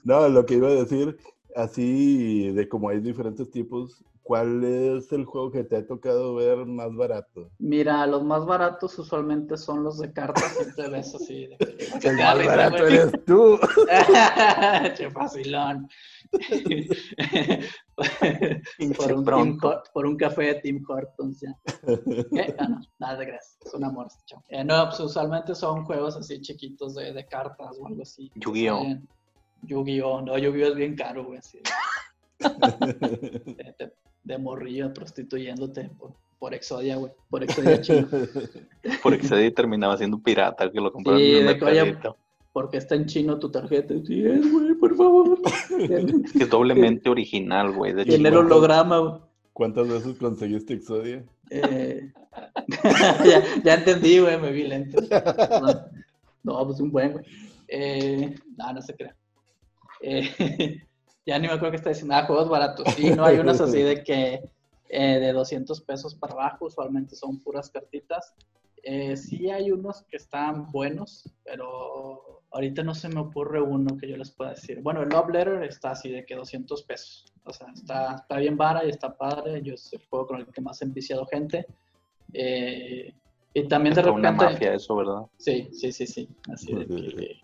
[0.06, 1.18] No, lo que iba a decir,
[1.56, 6.66] así de como hay diferentes tipos, ¿cuál es el juego que te ha tocado ver
[6.66, 7.48] más barato?
[7.60, 11.46] Mira, los más baratos usualmente son los de cartas, siempre ves así.
[11.46, 11.76] De que,
[12.08, 12.94] El más barato güey.
[12.96, 13.58] eres tú.
[14.96, 15.88] che facilón.
[18.96, 19.68] Por, un Tim bronco.
[19.68, 21.56] Hort- por un café de Tim Hortons, ya.
[22.58, 23.58] Ah, no, nada de gracias.
[23.64, 24.34] Es un amor este.
[24.48, 28.30] Eh, no, pues usualmente son juegos así chiquitos de, de cartas o algo así.
[28.34, 28.84] Yu-Gi-Oh.
[29.62, 30.22] Yu-Gi-Oh!
[30.22, 30.68] No, Yu-Gi-Oh!
[30.70, 31.38] es bien caro, güey.
[31.38, 31.60] Así,
[34.24, 37.12] de, morrillo prostituyéndote por, por Exodia, güey.
[37.30, 38.08] Por Exodia chino.
[39.02, 41.98] Por Excedit terminaba siendo pirata, que lo compraron Sí, en.
[42.52, 43.94] Porque está en chino tu tarjeta.
[44.06, 45.38] Sí, es, güey, por favor.
[45.78, 47.92] Es que es doblemente original, güey.
[47.92, 49.20] En el holograma, güey.
[49.52, 51.24] ¿Cuántas veces conseguiste Exodia?
[51.50, 52.12] Eh,
[53.24, 55.02] ya, ya entendí, güey, me vi lento.
[55.10, 57.24] No, no, pues un buen, güey.
[57.68, 59.14] Eh, no, no se crea.
[60.00, 60.82] Eh,
[61.26, 62.14] ya ni me acuerdo que está diciendo.
[62.14, 62.86] Ah, juegos baratos.
[62.94, 64.48] Sí, no hay unos así de que
[64.88, 68.32] eh, de 200 pesos para abajo, usualmente son puras cartitas.
[68.82, 74.08] Eh, sí hay unos que están buenos, pero ahorita no se me ocurre uno que
[74.08, 74.80] yo les pueda decir.
[74.80, 77.24] Bueno, el Love Letter está así de que 200 pesos.
[77.44, 79.60] O sea, está, está bien vara y está padre.
[79.62, 81.66] Yo es el juego con el que más he enviciado gente.
[82.32, 83.12] Eh,
[83.52, 84.52] y también de es una repente...
[84.52, 85.22] mafia eso, ¿verdad?
[85.38, 86.28] Sí, sí, sí, sí.
[86.52, 87.40] Así de que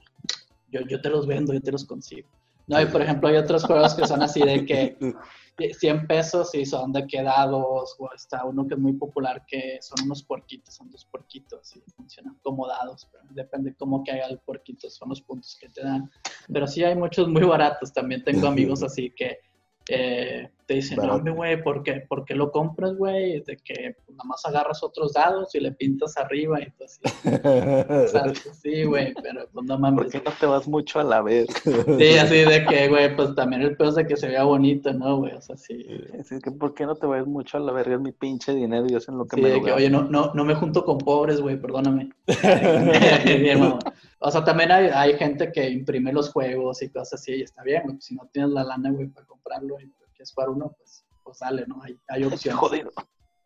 [0.70, 2.28] yo, yo te los vendo, yo te los consigo.
[2.72, 4.96] No, y por ejemplo hay otros juegos que son así de que
[5.78, 9.78] 100 pesos y son de que dados, o está uno que es muy popular que
[9.82, 14.26] son unos puerquitos, son dos puerquitos y funcionan como dados, pero depende cómo que haga
[14.26, 16.10] el puerquito, son los puntos que te dan.
[16.50, 19.38] Pero sí hay muchos muy baratos, también tengo amigos así que
[19.88, 21.16] eh, te dicen, no, Barato.
[21.18, 23.42] hombre, güey, ¿por qué, ¿por qué lo compras, güey?
[23.42, 27.00] De que pues, nada más agarras otros dados y le pintas arriba y todo así.
[27.04, 30.12] O sea, sí, güey, pero pues no ¿Por mames.
[30.12, 31.46] qué no te vas mucho a la vez?
[31.64, 34.92] Sí, así de que, güey, pues también el peor es de que se vea bonito,
[34.92, 35.32] ¿no, güey?
[35.34, 35.84] O sea, sí.
[36.18, 37.96] Así que, ¿por qué no te vas mucho a la verga?
[37.96, 40.04] Es mi pinche dinero y es en lo que Sí, me de que, oye, no,
[40.04, 42.10] no, no me junto con pobres, güey, perdóname.
[44.24, 47.62] O sea, también hay, hay gente que imprime los juegos y cosas así, y está
[47.62, 47.94] bien, güey.
[47.96, 51.38] pues, Si no tienes la lana, güey, para comprarlo y quieres jugar uno, pues, pues
[51.38, 51.82] sale, ¿no?
[51.82, 52.58] Hay, hay opciones.
[52.60, 52.90] Jodido.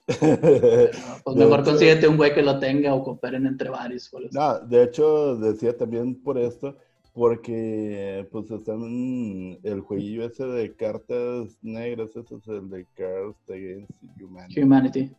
[0.07, 0.91] Pero,
[1.25, 4.11] pues mejor hecho- consíguete un güey que lo tenga o cooperen entre varios.
[4.33, 6.77] No, de hecho, decía también por esto,
[7.13, 13.91] porque pues están el jueguillo ese de cartas negras, ese es el de Cards Against
[14.23, 14.61] Humanity.
[14.63, 15.11] Humanity.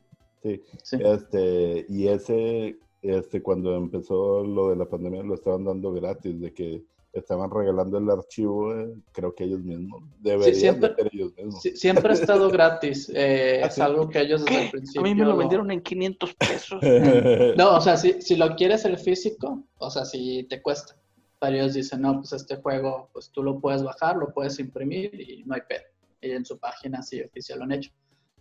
[0.43, 0.97] Sí, Sí.
[1.03, 2.77] este, y ese,
[3.09, 7.97] este, cuando empezó lo de la pandemia, lo estaban dando gratis, de que estaban regalando
[7.97, 11.61] el archivo, eh, creo que ellos mismos, deberían siempre- de ser ellos mismos.
[11.61, 13.09] Sí, siempre ha estado gratis.
[13.15, 13.81] eh, Ah, es sí.
[13.81, 14.71] algo que ellos desde el ¿Qué?
[14.71, 15.01] principio.
[15.01, 16.79] A mí me lo lo- vendieron en 500 pesos.
[17.57, 20.95] No, o sea, si, si lo quieres el físico, o sea, si te cuesta.
[21.39, 25.19] Pero ellos dicen, no, pues este juego, pues tú lo puedes bajar, lo puedes imprimir
[25.19, 25.83] y no hay pedo.
[26.21, 27.91] Y en su página sí oficial lo han hecho.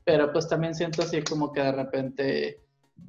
[0.04, 2.60] Pero pues también siento así como que de repente,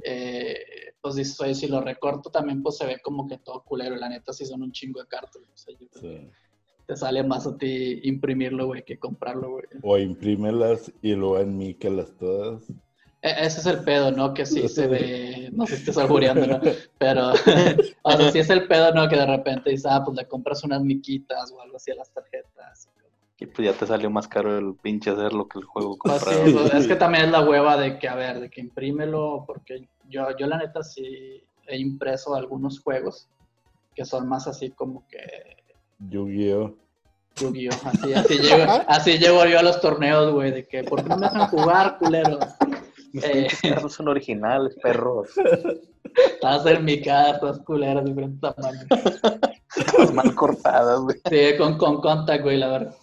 [0.04, 1.16] eh, pues
[1.54, 3.96] si lo recorto también pues se ve como que todo culero.
[3.96, 5.08] La neta sí son un chingo de.
[5.16, 6.30] O sea, Sí.
[6.86, 9.66] te sale más a ti imprimirlo, güey, que comprarlo, güey.
[9.84, 12.64] O imprímelas y luego enmíquelas todas.
[13.22, 14.34] E, ese es el pedo, ¿no?
[14.34, 16.62] Que sí se ve, no sé si estás albureando, ¿no?
[16.98, 17.32] Pero,
[18.04, 19.10] o sea, sí es el pedo, ¿no?
[19.10, 22.12] Que de repente dices, ah, pues le compras unas miquitas o algo así a las
[22.14, 22.90] tarjetas.
[22.96, 23.07] Y
[23.46, 26.46] pues ya te salió más caro el pinche hacerlo que el juego pues comprado.
[26.46, 29.44] sí, pues, es que también es la hueva de que, a ver, de que imprímelo,
[29.46, 33.28] porque yo, yo la neta sí he impreso algunos juegos
[33.94, 35.20] que son más así como que...
[36.00, 36.76] Yu-Gi-Oh!
[37.36, 37.88] Yu-Gi-Oh!
[37.88, 41.18] Así, así, llego, así llego yo a los torneos, güey, de que, ¿por qué no
[41.18, 42.40] me dejan jugar, culero?
[43.14, 43.48] Eh,
[43.90, 45.30] son originales, perros.
[46.34, 50.14] Estás en mi casa, estás culeras de diferentes tamaños.
[50.14, 51.18] mal cortadas, güey.
[51.30, 52.96] Sí, con, con contact, güey, la verdad.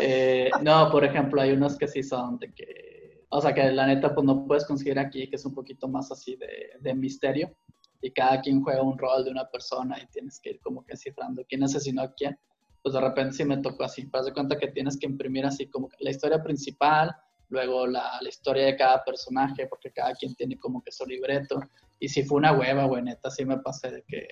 [0.00, 3.86] Eh, no, por ejemplo, hay unos que sí son de que, o sea, que la
[3.86, 7.54] neta, pues no puedes conseguir aquí, que es un poquito más así de, de misterio.
[8.02, 10.96] Y cada quien juega un rol de una persona y tienes que ir como que
[10.96, 12.38] cifrando quién asesinó a quién.
[12.82, 14.06] Pues de repente sí me tocó así.
[14.06, 17.14] Para de cuenta que tienes que imprimir así como la historia principal,
[17.50, 21.60] luego la, la, historia de cada personaje, porque cada quien tiene como que su libreto.
[21.98, 24.28] Y si fue una hueva, güey, neta, sí me pasé de que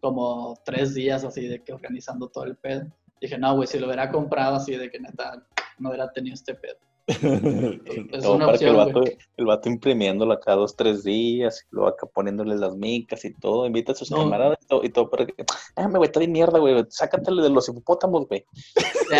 [0.00, 2.86] como tres días así de que organizando todo el pedo.
[3.20, 5.46] Dije, no, güey, si lo hubiera comprado así de que neta
[5.78, 6.78] no hubiera tenido este pedo.
[7.08, 9.02] es una para opción, que el vato,
[9.38, 13.66] el vato imprimiéndolo cada dos, tres días, y luego acá poniéndole las micas y todo,
[13.66, 15.32] invita a sus camaradas y todo, y todo para que,
[15.76, 18.44] ah, me güey, está de mierda, güey, sácatele de los hipopótamos, güey.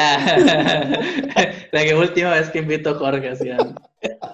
[1.73, 3.57] La que última vez que invito a Jorge así a,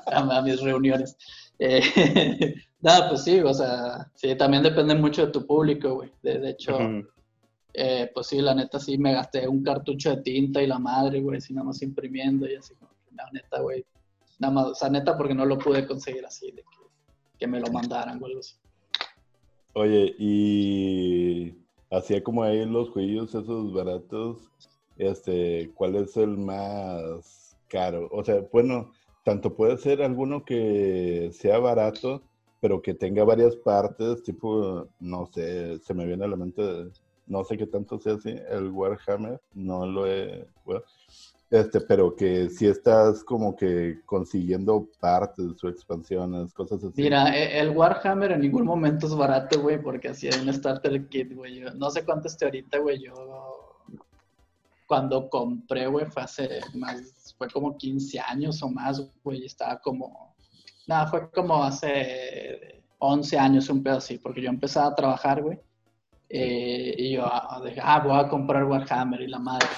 [0.07, 1.17] a, mis reuniones.
[1.61, 1.81] Eh,
[2.81, 6.11] nada, pues sí, o sea, sí, también depende mucho de tu público, güey.
[6.23, 6.77] De, de hecho,
[7.77, 11.21] eh, pues sí, la neta sí me gasté un cartucho de tinta y la madre,
[11.21, 12.73] güey, así nada más imprimiendo y así,
[13.17, 13.85] la neta, güey.
[14.39, 16.63] Nada más, o sea, neta, porque no lo pude conseguir así, de
[17.37, 18.55] que, me lo mandaran o algo así.
[19.75, 21.55] Oye, y
[21.91, 24.49] hacía como ahí los juegos esos baratos,
[24.97, 28.09] este, ¿cuál es el más caro?
[28.13, 28.93] O sea, bueno,
[29.25, 32.23] tanto puede ser alguno que sea barato,
[32.61, 36.63] pero que tenga varias partes, tipo, no sé, se me viene a la mente,
[37.27, 40.47] no sé qué tanto sea así, el Warhammer, no lo he,
[41.51, 47.01] este, pero que si estás como que consiguiendo partes su expansiones, cosas así.
[47.01, 51.07] Mira, e, el Warhammer en ningún momento es barato, güey, porque así hay un starter
[51.09, 51.61] kit, güey.
[51.77, 53.05] No sé cuánto esté ahorita, güey.
[53.05, 53.75] Yo
[54.87, 59.45] cuando compré, güey, fue hace más, fue como 15 años o más, güey.
[59.45, 60.35] Estaba como,
[60.89, 65.61] nada, fue como hace 11 años, un pedo así, porque yo empezaba a trabajar, güey.
[66.37, 69.69] Eh, y yo ah, dije, ah, voy a comprar Warhammer y la madre.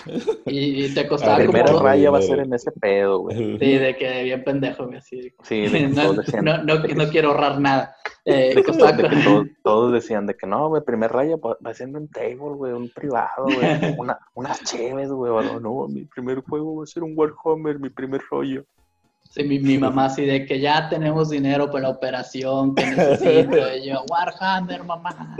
[0.46, 3.58] Y, te costaba la primera raya va a ser en ese pedo, güey.
[3.58, 5.34] Sí, de que bien pendejo, güey, así.
[5.42, 7.94] Sí, no, no, no, no, quiero ahorrar nada.
[8.24, 8.54] Eh,
[9.62, 13.44] todos, decían de que no, güey, primer raya va siendo un table, güey, un privado,
[13.44, 17.78] güey, una, unas chéves, güey, no, no, mi primer juego va a ser un Warhammer,
[17.78, 18.64] mi primer rollo.
[19.36, 23.76] Sí, mi, mi, mamá así de que ya tenemos dinero para la operación que necesito.
[23.76, 25.36] Y yo, Warhammer, mamá.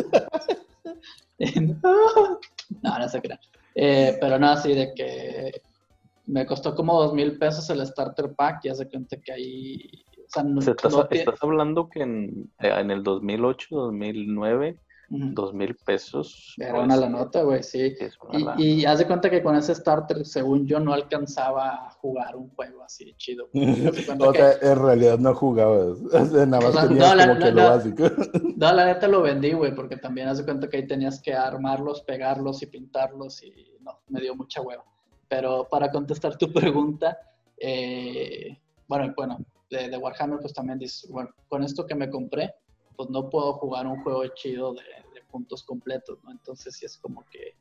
[2.83, 3.41] no, no se crea.
[3.75, 5.63] Eh, pero no, así de que
[6.27, 10.05] me costó como dos mil pesos el starter pack y hace cuenta que ahí...
[10.27, 14.79] O sea, no, estás, hablando que en, eh, en el 2008, 2009
[15.09, 16.55] dos mil pesos.
[16.59, 17.95] Era una la nota, güey, sí.
[18.59, 22.37] y, y, haz de cuenta que con ese starter, según yo, no alcanzaba a jugar
[22.37, 23.49] un juego así chido.
[24.19, 26.01] o sea, en realidad no jugabas.
[26.33, 28.05] Nada más tenías no, como que lo básico.
[28.57, 31.35] No, la neta lo vendí, güey, porque también haz de cuenta que ahí tenías que
[31.35, 34.85] armarlos, pegarlos y pintarlos y no, me dio mucha hueva.
[35.29, 37.19] Pero para contestar tu pregunta,
[37.59, 39.39] eh, bueno, bueno,
[39.69, 42.55] de, de Warhammer, pues también dices, bueno, con esto que me compré,
[42.97, 44.83] pues no puedo jugar un juego chido de,
[45.31, 46.31] puntos completos, ¿no?
[46.31, 47.55] Entonces sí es como que,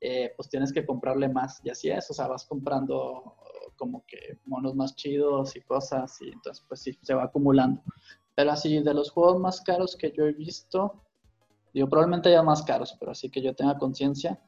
[0.00, 3.36] eh, pues tienes que comprarle más, y así es, o sea, vas comprando
[3.76, 7.82] como que monos más chidos y cosas, y entonces pues sí, se va acumulando.
[8.34, 10.94] Pero así, de los juegos más caros que yo he visto,
[11.72, 14.40] digo, probablemente haya más caros, pero así que yo tenga conciencia,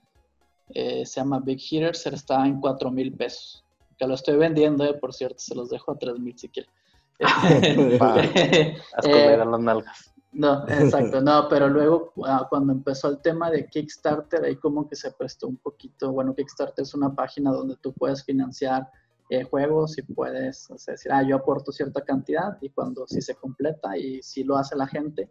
[0.70, 3.64] eh, se llama Big Hitters, está en 4 mil pesos.
[3.98, 6.72] Que lo estoy vendiendo, eh, por cierto, se los dejo a 3 mil si quieren.
[7.20, 7.44] Haz
[9.04, 10.13] eh, las nalgas.
[10.34, 14.96] No, exacto, no, pero luego ah, cuando empezó el tema de Kickstarter, ahí como que
[14.96, 18.90] se prestó un poquito, bueno, Kickstarter es una página donde tú puedes financiar
[19.30, 23.96] eh, juegos y puedes decir, ah, yo aporto cierta cantidad y cuando si se completa
[23.96, 25.30] y si lo hace la gente,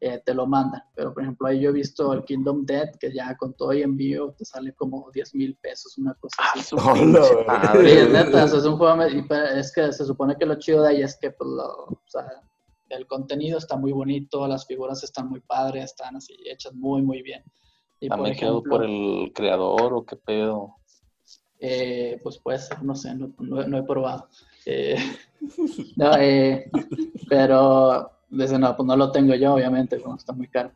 [0.00, 0.86] eh, te lo manda.
[0.94, 3.82] Pero por ejemplo, ahí yo he visto el Kingdom Dead, que ya con todo y
[3.82, 6.76] envío te sale como 10 mil pesos, una cosa así.
[7.48, 11.02] Ah, es neta, es un juego, es que se supone que lo chido de ahí
[11.02, 12.26] es que pues, lo, o sea,
[12.96, 17.22] el contenido está muy bonito, las figuras están muy padres, están así hechas muy, muy
[17.22, 17.42] bien.
[18.00, 20.76] Y ¿También por, por el creador o qué pedo?
[21.64, 24.28] eh, pues puede ser, no sé, no, he probado.
[24.66, 24.96] Eh,
[25.96, 26.68] no, eh,
[27.28, 30.72] pero desde no, pues no lo tengo yo, obviamente, como está muy caro.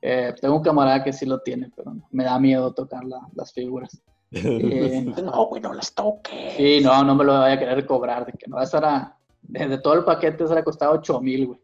[0.00, 3.02] tengo un camarada que sí lo tiene, pero me da miedo tocar
[3.34, 4.02] las figuras.
[4.30, 6.54] no, güey, no las toques.
[6.56, 9.78] Sí, no, no me lo voy a querer cobrar, de que no, esa era, de,
[9.78, 11.60] todo el paquete, esa le costaba 8 mil, güey.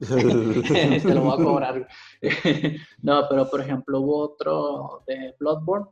[0.00, 1.88] Te lo voy a cobrar.
[3.02, 5.86] no, pero por ejemplo hubo otro de Bloodborne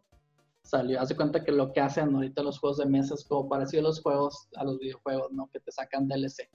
[0.63, 1.01] salió.
[1.01, 3.89] Hace cuenta que lo que hacen ahorita los juegos de mesa es como parecido a
[3.89, 5.49] los juegos, a los videojuegos, ¿no?
[5.53, 6.49] Que te sacan DLC.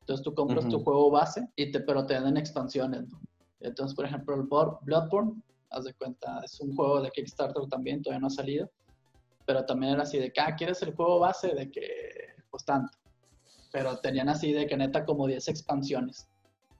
[0.00, 3.18] Entonces tú compras tu juego base, y te, pero te dan expansiones, ¿no?
[3.60, 8.20] Entonces, por ejemplo, el Bloodborne, haz de cuenta, es un juego de Kickstarter también, todavía
[8.20, 8.70] no ha salido.
[9.46, 11.54] Pero también era así de que, ah, ¿quieres el juego base?
[11.54, 11.80] De que,
[12.50, 12.96] pues tanto.
[13.74, 16.28] Pero tenían así de que neta como 10 expansiones.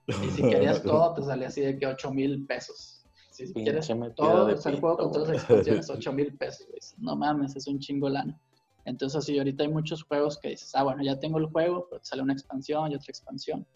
[0.07, 3.05] Y si querías todo, te salía así de que 8 mil pesos.
[3.31, 6.95] Si quieres todo, el juego con todas las expansiones, 8 mil pesos.
[6.97, 8.39] No mames, es un chingo lana.
[8.85, 11.99] Entonces, así ahorita hay muchos juegos que dices, ah, bueno, ya tengo el juego, pero
[11.99, 13.67] te sale una expansión y otra expansión.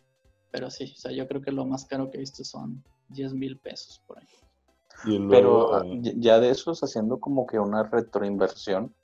[0.51, 3.33] Pero sí, o sea, yo creo que lo más caro que he visto son 10
[3.33, 5.27] mil pesos por ahí.
[5.29, 5.83] pero ah,
[6.15, 8.95] ya de esos, haciendo como que una retroinversión,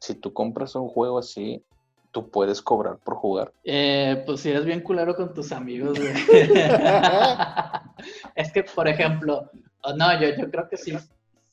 [0.00, 1.64] si tú compras un juego así,
[2.10, 3.52] tú puedes cobrar por jugar.
[3.64, 6.12] Eh, pues si eres bien culero con tus amigos, güey.
[8.34, 9.50] es que, por ejemplo,
[9.96, 10.96] no, yo, yo creo que sí.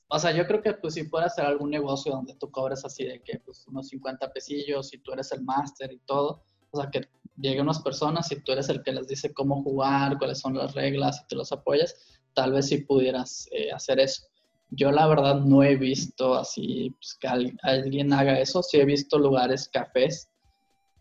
[0.09, 3.05] O sea, yo creo que pues si puedes hacer algún negocio donde tú cobres así
[3.05, 6.43] de que pues unos 50 pesillos y tú eres el máster y todo.
[6.71, 10.17] O sea, que lleguen unas personas y tú eres el que les dice cómo jugar,
[10.17, 11.95] cuáles son las reglas y te los apoyas,
[12.33, 14.23] tal vez sí pudieras eh, hacer eso.
[14.69, 17.27] Yo la verdad no he visto así pues, que
[17.63, 18.61] alguien haga eso.
[18.61, 20.29] Sí he visto lugares, cafés,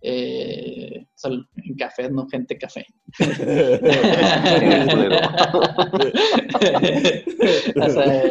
[0.08, 2.86] eh, en café, no gente café.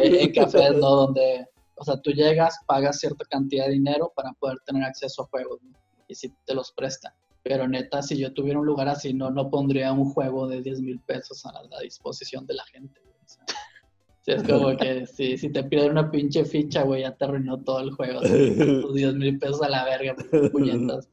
[0.02, 4.56] en café no donde, o sea, tú llegas, pagas cierta cantidad de dinero para poder
[4.64, 5.60] tener acceso a juegos
[6.08, 7.12] y si te los prestan.
[7.42, 10.80] Pero neta, si yo tuviera un lugar así, no, no pondría un juego de 10
[10.80, 13.02] mil pesos a la, disposición de la gente.
[14.26, 17.80] Es como que si, si te pierdes una pinche ficha, güey, ya te arruinó todo
[17.80, 18.20] el juego.
[18.20, 20.16] Tus 10 mil pesos a la verga,
[20.50, 21.08] puñetas.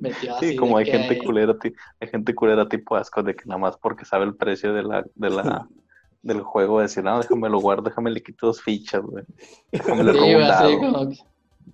[0.00, 1.56] Metió así sí, como hay gente culera,
[2.00, 5.04] hay gente culera tipo asco de que nada más porque sabe el precio de la,
[5.14, 5.68] de la,
[6.22, 9.24] del juego, decir, no, déjame lo guardo, déjame le quito dos fichas, güey.
[9.70, 10.78] Déjame le robo un dado.
[10.78, 11.16] Como que...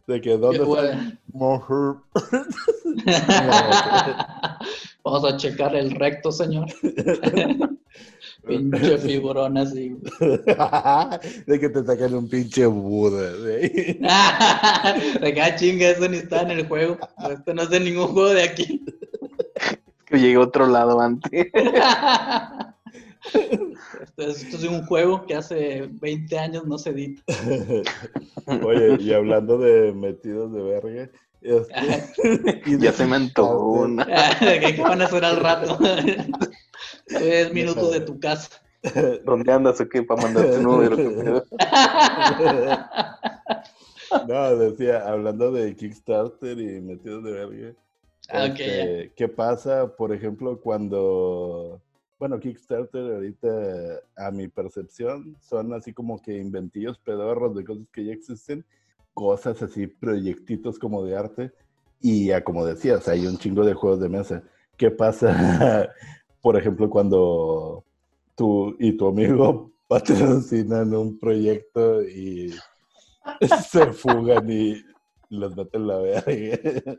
[0.07, 1.17] De que dónde está
[5.05, 6.67] Vamos a checar el recto, señor.
[8.47, 9.97] Pinche figurón así.
[11.47, 13.33] de que te saquen un pinche Buda.
[15.21, 16.99] De que ah, chinga, eso ni está en el juego.
[17.31, 18.85] Esto no es de ningún juego de aquí.
[20.07, 21.31] que llegué a otro lado antes.
[24.03, 27.23] Esto es, esto es, un juego que hace 20 años no se edita.
[28.65, 31.11] Oye, y hablando de metidos de verga,
[31.43, 34.07] este, ya se me antojó una.
[34.39, 35.79] ¿Qué van a hacer al rato?
[37.11, 38.51] Es minutos de tu casa.
[39.25, 40.03] ¿Dónde andas o qué?
[40.03, 40.97] Para mandarte un número.
[44.29, 47.75] no, decía, hablando de Kickstarter y metidos de verga.
[48.31, 51.81] Ah, este, ¿Qué pasa, por ejemplo, cuando
[52.21, 53.49] bueno, Kickstarter ahorita,
[54.15, 58.63] a mi percepción, son así como que inventillos pedorros de cosas que ya existen,
[59.15, 61.51] cosas así, proyectitos como de arte,
[61.99, 64.43] y ya como decías, hay un chingo de juegos de mesa.
[64.77, 65.91] ¿Qué pasa,
[66.41, 67.85] por ejemplo, cuando
[68.35, 72.55] tú y tu amigo patrocinan un proyecto y
[73.71, 74.83] se fugan y
[75.29, 76.99] los meten la verga?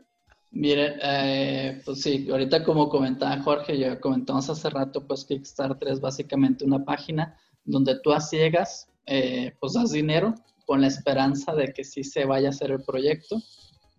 [0.50, 6.00] Miren, eh, pues sí, ahorita como comentaba Jorge, ya comentamos hace rato, pues Kickstarter es
[6.00, 10.34] básicamente una página donde tú a ciegas, eh, pues das dinero
[10.66, 13.40] con la esperanza de que sí se vaya a hacer el proyecto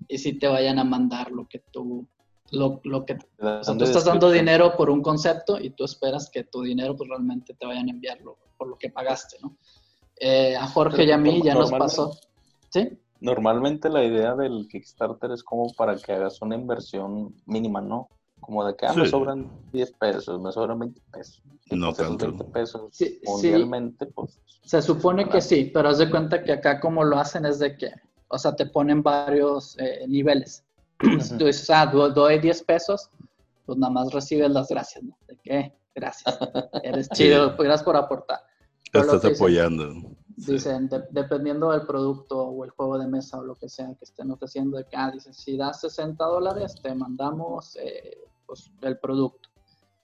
[0.07, 2.07] y sí te vayan a mandar lo que tú,
[2.53, 6.29] lo, lo que, o sea, tú estás dando dinero por un concepto y tú esperas
[6.29, 9.57] que tu dinero pues realmente te vayan a enviarlo por lo que pagaste, ¿no?
[10.19, 12.15] Eh, a Jorge y a mí ya nos pasó,
[12.69, 12.97] ¿sí?
[13.19, 18.09] Normalmente la idea del Kickstarter es como para que hagas una inversión mínima, ¿no?
[18.39, 21.41] Como de que ah, me sobran 10 pesos, me sobran 20 pesos.
[21.71, 22.27] No tanto.
[22.27, 22.91] 20 pesos
[23.25, 24.39] mundialmente, pues.
[24.61, 27.77] Se supone que sí, pero haz de cuenta que acá como lo hacen es de
[27.77, 27.89] que,
[28.27, 30.63] o sea, te ponen varios eh, niveles.
[31.37, 33.09] Tú dices, ah, doy 10 pesos,
[33.65, 35.17] pues nada más recibes las gracias, ¿no?
[35.27, 35.73] ¿De qué?
[35.95, 36.37] Gracias.
[36.83, 38.39] Eres chido, gracias por aportar.
[38.91, 40.15] Estás apoyando.
[40.35, 44.31] Dicen, dependiendo del producto o el juego de mesa o lo que sea que estén
[44.31, 49.49] ofreciendo, de que, ah, dicen, si das 60 dólares, te mandamos eh, pues, el producto.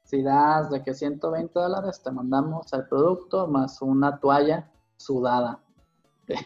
[0.04, 5.60] Si das de que 120 dólares, te mandamos el producto más una toalla sudada.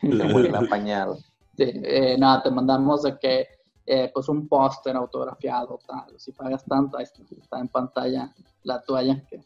[0.02, 1.18] La pañal.
[1.58, 3.48] Sí, eh, nada, te mandamos de que,
[3.86, 9.26] eh, pues un póster autografiado, tal, si pagas tanto, ahí está, en pantalla la toalla,
[9.30, 9.42] que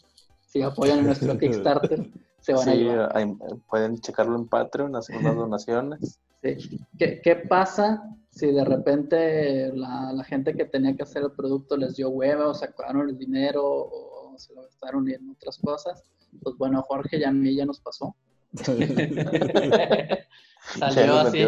[0.46, 3.28] si apoyan nuestro Kickstarter, se van a llevar.
[3.70, 6.20] pueden checarlo en Patreon, hacer unas donaciones.
[6.44, 6.80] Sí.
[7.00, 11.76] ¿Qué, ¿Qué, pasa si de repente la, la, gente que tenía que hacer el producto
[11.76, 16.04] les dio hueva o sacaron el dinero o se lo gastaron en otras cosas?
[16.44, 18.16] Pues bueno, Jorge y a mí ya nos pasó.
[20.78, 21.44] Salió así.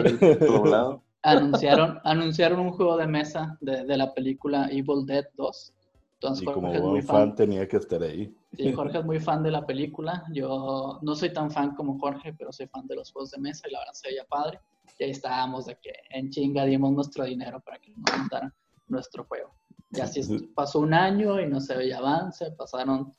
[1.23, 5.73] Anunciaron, anunciaron un juego de mesa de, de la película Evil Dead 2.
[6.21, 8.35] Entonces, y como buen fan, tenía que estar ahí.
[8.57, 10.25] Sí, Jorge es muy fan de la película.
[10.33, 13.69] Yo no soy tan fan como Jorge, pero soy fan de los juegos de mesa
[13.69, 14.59] y la verdad se veía padre.
[14.97, 18.53] Y ahí estábamos de que en chinga dimos nuestro dinero para que nos montaran
[18.87, 19.55] nuestro juego.
[19.91, 20.21] Y así
[20.53, 23.13] pasó un año y no se veía avance, pasaron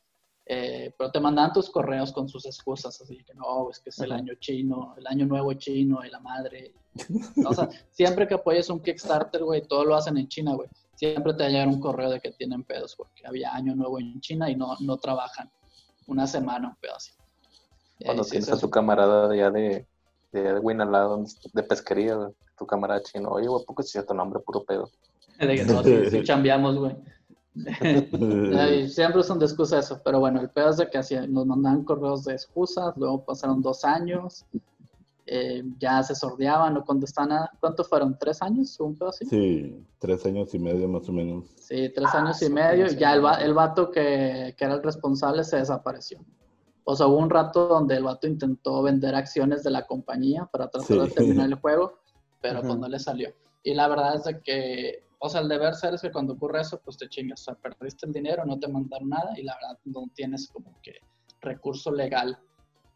[0.53, 3.99] eh, pero te mandan tus correos con sus excusas, así que no, es que es
[4.01, 6.73] el año chino, el año nuevo chino y la madre.
[7.47, 10.69] o sea, siempre que apoyes un Kickstarter, güey, todo lo hacen en China, güey.
[10.97, 14.01] Siempre te va a llegar un correo de que tienen pedos, porque había año nuevo
[14.01, 15.49] en China y no, no trabajan
[16.09, 17.13] una semana, un pedo así.
[18.05, 19.87] Cuando tienes a tu camarada ya de,
[20.33, 22.29] de lado de pesquería,
[22.59, 24.91] tu camarada chino, oye, güey, ¿poco es tu nombre, puro pedo?
[25.39, 26.97] De que no, si, chambeamos, güey.
[28.89, 31.85] Siempre son de excusa eso, pero bueno, el pedo es de que así, nos mandaban
[31.85, 34.47] correos de excusas, luego pasaron dos años,
[35.27, 37.53] eh, ya se sordeaban, no contestaban nada.
[37.61, 38.19] ¿Cuánto fueron?
[38.19, 38.79] ¿Tres años?
[38.81, 39.25] ¿Un pedo así?
[39.27, 41.45] Sí, tres años y medio más o menos.
[41.57, 45.45] Sí, tres años y medio, y ya el, el vato que, que, era el responsable
[45.45, 46.19] se desapareció.
[46.83, 50.69] O sea, hubo un rato donde el vato intentó vender acciones de la compañía para
[50.69, 52.01] tratar de terminar el juego,
[52.41, 53.33] pero pues no le salió.
[53.63, 56.63] Y la verdad es de que o sea, el deber ser es que cuando ocurre
[56.63, 57.43] eso, pues te chingas.
[57.43, 60.75] O sea, perdiste el dinero, no te mandaron nada y la verdad no tienes como
[60.83, 60.95] que
[61.43, 62.39] recurso legal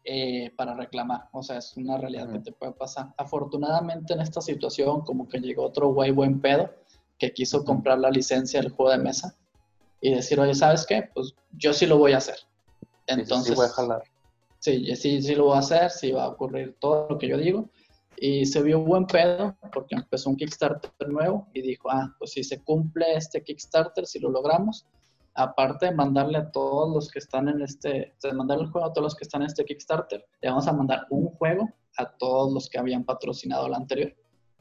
[0.03, 1.29] eh, para reclamar.
[1.33, 3.13] O sea, es una realidad que te puede pasar.
[3.17, 6.71] Afortunadamente en esta situación, como que llegó otro güey buen pedo
[7.19, 9.35] que quiso comprar la licencia del juego de mesa
[10.01, 11.07] y decir, oye, ¿sabes qué?
[11.13, 12.37] Pues yo sí lo voy a hacer.
[13.05, 14.03] Entonces, sí, voy a jalar.
[14.59, 17.37] Sí, sí, sí lo voy a hacer, sí va a ocurrir todo lo que yo
[17.37, 17.69] digo.
[18.17, 22.31] Y se vio un buen pedo porque empezó un Kickstarter nuevo y dijo, ah, pues
[22.31, 24.85] si se cumple este Kickstarter, si lo logramos,
[25.33, 28.93] aparte de mandarle a todos los que están en este, de mandarle el juego a
[28.93, 32.53] todos los que están en este Kickstarter, le vamos a mandar un juego a todos
[32.53, 34.13] los que habían patrocinado el anterior.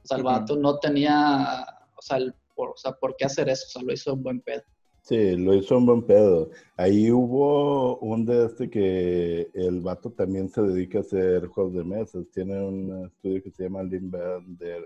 [0.03, 1.65] O sea, el vato no tenía,
[1.97, 2.19] o sea,
[2.55, 4.63] por, o sea, por qué hacer eso, o sea, lo hizo un buen pedo.
[5.05, 6.49] Sí, lo hizo un buen pedo.
[6.79, 11.85] Ahí hubo un de este que el vato también se dedica a hacer juegos de
[11.85, 12.25] mesas.
[12.33, 14.83] Tiene un estudio que se llama Limbander.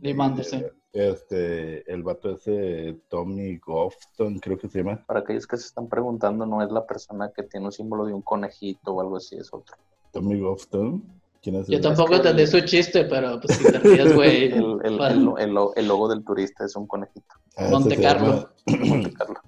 [0.00, 0.60] Limbander, sí.
[0.92, 5.04] Este, el vato ese Tommy Gofton, creo que se llama.
[5.06, 8.12] Para aquellos que se están preguntando, no es la persona que tiene un símbolo de
[8.12, 9.76] un conejito o algo así, es otro.
[10.10, 11.00] Tommy Gofton.
[11.44, 14.44] ¿Quién es Yo tampoco entendí su chiste, pero pues si te ríes, güey.
[14.46, 15.38] el, el,
[15.76, 17.34] el, logo del turista es un conejito.
[17.58, 18.48] Ah, Monte Carlo.
[18.66, 19.40] Monte Carlo.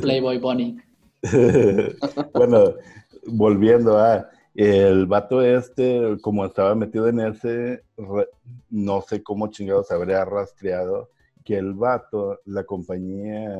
[0.00, 0.76] Playboy Bunny.
[2.34, 2.74] bueno,
[3.26, 7.84] volviendo a el vato este, como estaba metido en ese,
[8.70, 11.10] no sé cómo chingados habría rastreado
[11.44, 13.54] que el vato, la compañía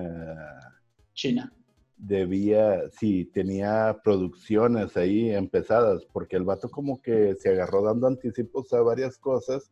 [1.15, 1.53] china,
[1.97, 8.73] debía, sí, tenía producciones ahí empezadas, porque el vato como que se agarró dando anticipos
[8.73, 9.71] a varias cosas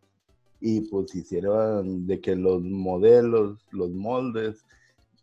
[0.61, 4.65] y pues hicieron de que los modelos, los moldes,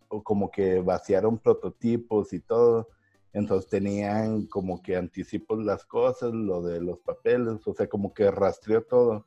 [0.10, 2.90] o como que vaciaron prototipos y todo.
[3.34, 8.30] Entonces tenían como que anticipos las cosas, lo de los papeles, o sea, como que
[8.30, 9.26] rastreó todo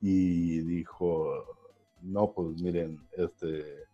[0.00, 1.44] y dijo,
[2.00, 3.84] no, pues miren, este,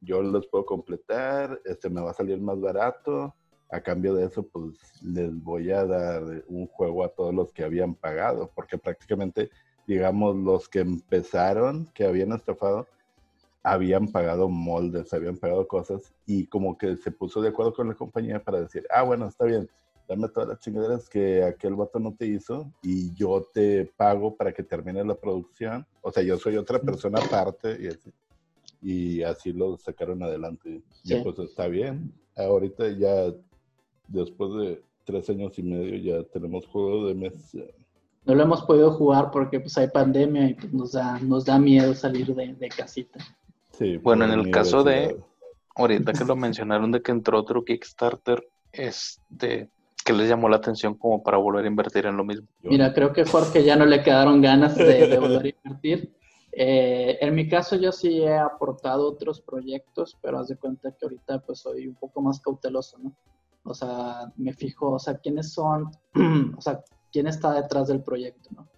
[0.00, 3.34] yo los puedo completar, este me va a salir más barato,
[3.70, 7.64] a cambio de eso, pues les voy a dar un juego a todos los que
[7.64, 9.50] habían pagado, porque prácticamente,
[9.86, 12.86] digamos, los que empezaron, que habían estafado,
[13.62, 17.94] habían pagado moldes, habían pagado cosas y como que se puso de acuerdo con la
[17.94, 19.68] compañía para decir, ah, bueno, está bien,
[20.08, 24.52] dame todas las chingaderas que aquel vato no te hizo y yo te pago para
[24.52, 25.86] que termine la producción.
[26.00, 28.10] O sea, yo soy otra persona aparte y así,
[28.82, 30.82] y así lo sacaron adelante.
[31.04, 32.12] Y pues está bien.
[32.36, 33.32] Ahorita ya,
[34.06, 37.58] después de tres años y medio, ya tenemos juego de mesa.
[38.24, 41.58] No lo hemos podido jugar porque pues hay pandemia y pues, nos da, nos da
[41.58, 43.18] miedo salir de, de casita
[44.02, 45.16] bueno, en el caso de,
[45.76, 49.68] ahorita que lo mencionaron de que entró otro Kickstarter, este,
[50.04, 52.46] que les llamó la atención como para volver a invertir en lo mismo?
[52.62, 56.12] Mira, creo que Jorge ya no le quedaron ganas de, volver a invertir.
[56.60, 61.06] Eh, en mi caso yo sí he aportado otros proyectos, pero haz de cuenta que
[61.06, 63.16] ahorita pues soy un poco más cauteloso, ¿no?
[63.62, 65.92] O sea, me fijo, o sea, quiénes son,
[66.56, 66.82] o sea,
[67.12, 68.68] quién está detrás del proyecto, ¿no?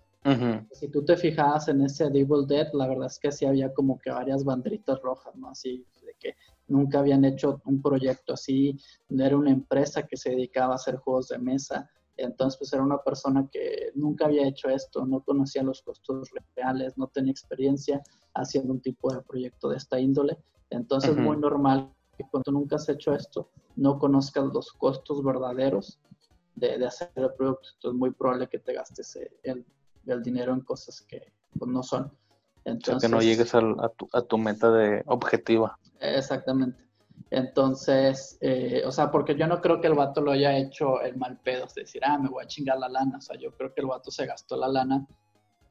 [0.73, 3.99] Si tú te fijabas en ese Devil Dead, la verdad es que sí había como
[3.99, 5.49] que varias banderitas rojas, ¿no?
[5.49, 6.35] Así de que
[6.69, 8.79] nunca habían hecho un proyecto así,
[9.09, 11.89] no era una empresa que se dedicaba a hacer juegos de mesa.
[12.21, 16.97] Entonces, pues era una persona que nunca había hecho esto, no conocía los costos reales,
[16.97, 18.03] no tenía experiencia
[18.35, 20.39] haciendo un tipo de proyecto de esta índole.
[20.71, 25.99] Entonces, es muy normal que cuando nunca has hecho esto, no conozcas los costos verdaderos
[26.55, 27.69] de, hacer el producto.
[27.75, 29.65] Entonces, es muy probable que te gastes el,
[30.07, 32.13] el dinero en cosas que pues, no son.
[32.65, 33.61] Entonces, que no llegues a,
[33.97, 35.79] tu, a tu meta de objetiva.
[36.01, 36.90] Exactamente.
[37.31, 41.17] Entonces, eh, o sea, porque yo no creo que el vato lo haya hecho el
[41.17, 43.19] mal pedo, es decir, ah, me voy a chingar la lana.
[43.19, 45.07] O sea, yo creo que el vato se gastó la lana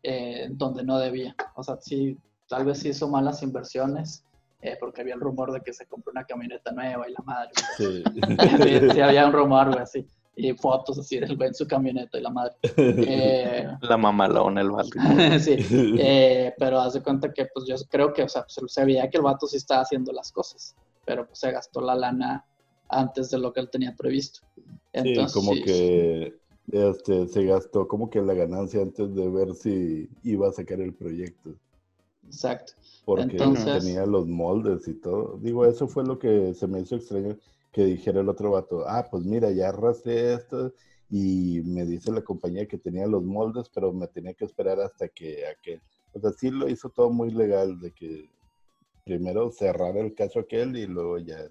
[0.04, 1.36] eh, donde no debía.
[1.56, 4.24] O sea, sí, tal vez hizo malas inversiones,
[4.62, 7.52] eh, porque había el rumor de que se compró una camioneta nueva y la madre.
[7.78, 10.08] Sí, sí, había un rumor, güey, así
[10.40, 12.56] y fotos así del güey en su camioneta y la madre.
[12.78, 14.90] Eh, la mamalona, el vato.
[15.40, 15.58] sí,
[16.00, 19.10] eh, pero haz de cuenta que pues yo creo que, o sea, pues, se veía
[19.10, 20.76] que el vato sí estaba haciendo las cosas,
[21.06, 22.46] pero pues se gastó la lana
[22.88, 24.42] antes de lo que él tenía previsto.
[24.94, 26.40] Entonces, sí, como que
[26.72, 30.94] este, se gastó como que la ganancia antes de ver si iba a sacar el
[30.94, 31.56] proyecto.
[32.26, 32.74] Exacto.
[33.06, 35.40] Porque tenía los moldes y todo.
[35.42, 37.38] Digo, eso fue lo que se me hizo extraño
[37.72, 40.74] que dijera el otro vato, ah, pues mira, ya arrastré esto
[41.10, 45.08] y me dice la compañía que tenía los moldes, pero me tenía que esperar hasta
[45.08, 45.82] que aquel.
[46.14, 48.30] O sea, sí lo hizo todo muy legal, de que
[49.04, 51.50] primero cerrar el caso aquel y luego ya.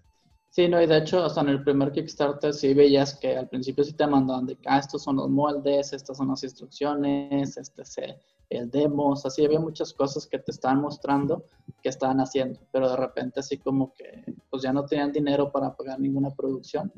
[0.51, 3.49] Sí, no, y de hecho, o sea, en el primer Kickstarter sí veías que al
[3.49, 7.57] principio sí te mandaban de que, ah, estos son los moldes, estas son las instrucciones,
[7.57, 8.19] este se
[8.51, 11.45] el demos, así había muchas cosas que te estaban mostrando
[11.83, 15.77] que estaban haciendo, pero de repente así como que pues ya no tenían dinero para
[15.77, 16.91] pagar ninguna producción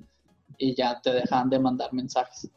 [0.56, 2.48] y ya te dejaban de mandar mensajes.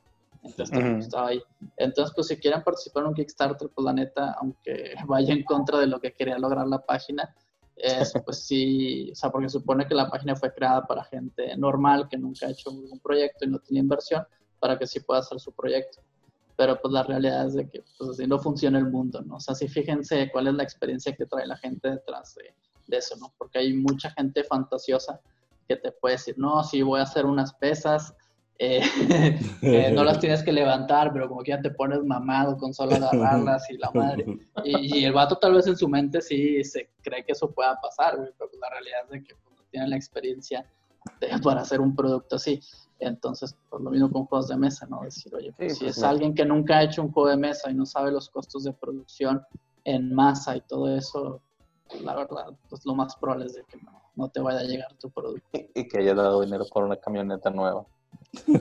[0.44, 1.42] Entonces, pues, estaba ahí.
[1.78, 5.80] Entonces, pues si quieren participar en un Kickstarter, pues la neta, aunque vaya en contra
[5.80, 7.34] de lo que quería lograr la página,
[7.76, 12.08] es, pues sí, o sea, porque supone que la página fue creada para gente normal
[12.10, 14.26] que nunca ha hecho un proyecto y no tiene inversión,
[14.60, 16.02] para que sí pueda hacer su proyecto
[16.56, 19.36] pero pues la realidad es de que pues así no funciona el mundo, ¿no?
[19.38, 22.54] O sea, sí fíjense cuál es la experiencia que trae la gente detrás de,
[22.96, 23.34] eso, ¿no?
[23.38, 25.20] Porque hay mucha gente fantasiosa
[25.68, 28.14] que te puede decir, no, sí, voy a hacer unas pesas,
[28.60, 32.96] eh, no las tienes que levantar, pero como que ya te pones mamado con solo
[32.96, 34.26] agarrarlas y la madre.
[34.64, 38.16] Y, el vato tal vez en su mente sí se cree que eso pueda pasar,
[38.16, 40.66] pero pues, la realidad es de que pues, no tiene la experiencia
[41.44, 42.60] para hacer un producto así.
[43.00, 45.02] Entonces, pues lo mismo con juegos de mesa, ¿no?
[45.02, 47.70] Decir, oye, pues, si pues, es alguien que nunca ha hecho un juego de mesa
[47.70, 49.42] y no sabe los costos de producción
[49.84, 51.42] en masa y todo eso,
[52.02, 53.78] la verdad, pues lo más probable es de que
[54.16, 55.46] no, te vaya a llegar tu producto.
[55.54, 57.86] Y que haya dado dinero por una camioneta nueva.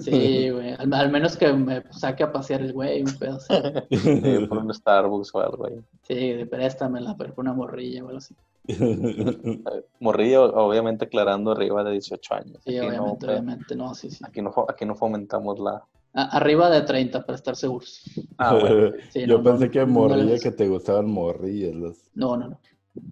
[0.00, 0.74] Sí, güey.
[0.78, 3.55] Al, menos que me saque a pasear el güey, un pedazo.
[3.90, 5.80] Sí, por un Starbucks o algo, güey.
[6.03, 8.34] Sí, préstamela, pero por una morrilla o algo así.
[10.00, 12.59] Morrillo, obviamente aclarando arriba de 18 años.
[12.64, 14.22] Sí, obviamente, no, obviamente, no, sí, sí.
[14.26, 15.82] Aquí no, aquí no fomentamos la...
[16.12, 18.05] arriba de 30, para estar seguros.
[18.38, 18.92] Ah, bueno.
[19.14, 21.74] Yo pensé que morrilla que te gustaban morrillas.
[21.74, 21.96] Los...
[22.14, 22.59] No, no, no.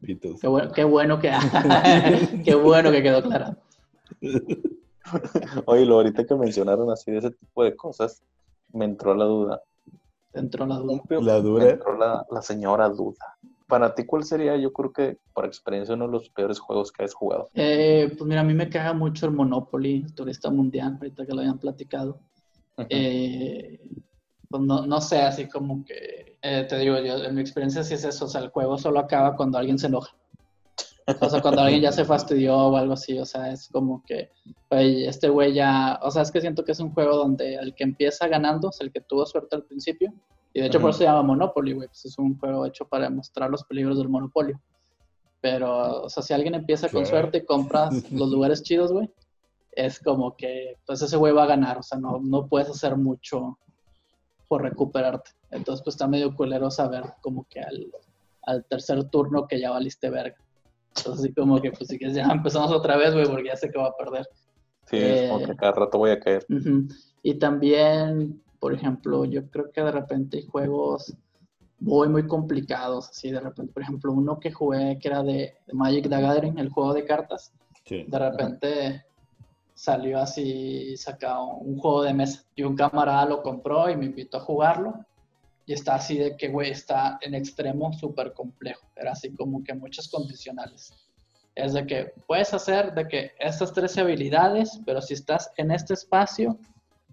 [0.04, 1.32] Qué bueno, qué bueno que,
[2.44, 3.56] qué bueno que quedó claro.
[5.66, 8.22] Oye, lo ahorita que mencionaron así de ese tipo de cosas,
[8.72, 9.62] me entró la duda.
[10.32, 11.02] Entró la duda.
[11.08, 11.64] La duda.
[11.64, 13.38] Me entró la, la señora duda
[13.70, 17.04] para ti, ¿cuál sería, yo creo que por experiencia, uno de los peores juegos que
[17.04, 17.48] has jugado?
[17.54, 21.32] Eh, pues mira, a mí me caga mucho el Monopoly, el turista mundial, ahorita que
[21.32, 22.20] lo habían platicado.
[22.88, 23.80] Eh,
[24.48, 27.94] pues no, no, sé, así como que, eh, te digo, yo, en mi experiencia sí
[27.94, 30.14] es eso, o sea, el juego solo acaba cuando alguien se enoja.
[31.18, 34.30] O sea, cuando alguien ya se fastidió o algo así, o sea, es como que,
[34.70, 37.84] este güey ya, o sea, es que siento que es un juego donde el que
[37.84, 40.12] empieza ganando es el que tuvo suerte al principio
[40.52, 41.88] y de hecho por eso se llama Monopoly, güey.
[41.88, 44.60] Pues es un juego hecho para demostrar los peligros del monopolio.
[45.40, 49.10] Pero, o sea, si alguien empieza con suerte y compras los lugares chidos, güey,
[49.72, 51.78] es como que, pues ese güey va a ganar.
[51.78, 53.58] O sea, no, no puedes hacer mucho
[54.48, 55.30] por recuperarte.
[55.50, 57.90] Entonces, pues está medio culero saber como que al,
[58.42, 60.36] al tercer turno que ya valiste verga.
[60.96, 63.70] Entonces, así como que, pues si quieres, ya empezamos otra vez, güey, porque ya sé
[63.70, 64.26] que va a perder.
[64.86, 66.44] Sí, es como que cada rato voy a caer.
[67.22, 71.14] Y también, por ejemplo, yo creo que de repente hay juegos
[71.78, 76.08] muy, muy complicados, así de repente, por ejemplo, uno que jugué que era de, Magic
[76.08, 77.52] the Gathering, el juego de cartas,
[77.88, 79.04] de repente
[79.74, 84.36] salió así, sacado un juego de mesa y un camarada lo compró y me invitó
[84.36, 85.06] a jugarlo
[85.70, 89.72] y está así de que, güey, está en extremo súper complejo, era así como que
[89.72, 90.92] muchas condicionales.
[91.54, 95.94] Es de que puedes hacer de que estas tres habilidades, pero si estás en este
[95.94, 96.58] espacio,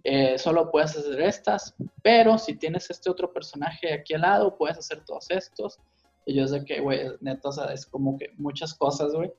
[0.03, 4.79] eh, solo puedes hacer estas, pero si tienes este otro personaje aquí al lado, puedes
[4.79, 5.77] hacer todos estos.
[6.25, 9.31] Y yo sé que, güey, neto, o sea, es como que muchas cosas, güey.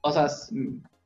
[0.00, 0.26] O sea,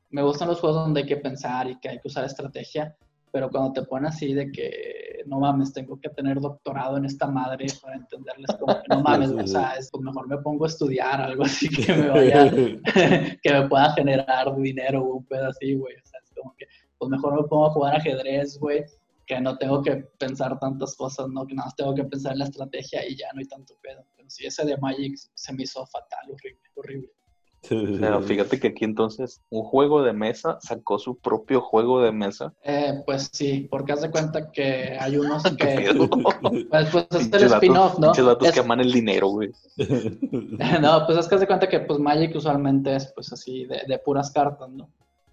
[0.09, 2.95] me gustan los juegos donde hay que pensar y que hay que usar estrategia,
[3.35, 7.27] pero cuando te ponen así de que, no mames, tengo que tener doctorado en esta
[7.27, 10.69] madre para entenderles como que no mames, o sea, es, pues mejor me pongo a
[10.69, 12.49] estudiar algo así que me vaya,
[13.43, 16.65] que me pueda generar dinero o un pedo así, güey, o sea, es como que,
[16.97, 18.85] pues mejor me pongo a jugar ajedrez, güey,
[19.27, 21.45] que no tengo que pensar tantas cosas, ¿no?
[21.45, 24.05] Que nada más tengo que pensar en la estrategia y ya no hay tanto pedo.
[24.15, 27.09] Pero sí, ese de Magic se me hizo fatal, horrible, horrible.
[27.69, 32.53] Pero fíjate que aquí entonces un juego de mesa sacó su propio juego de mesa.
[32.63, 35.93] Eh, pues sí, porque haz de cuenta que hay unos que.
[36.69, 38.07] pues, pues es el spin-off, ¿no?
[38.07, 39.51] Muchos datos que aman el dinero, güey.
[40.81, 43.81] no, pues es que haz de cuenta que pues Magic usualmente es pues así de,
[43.87, 44.89] de puras cartas, ¿no?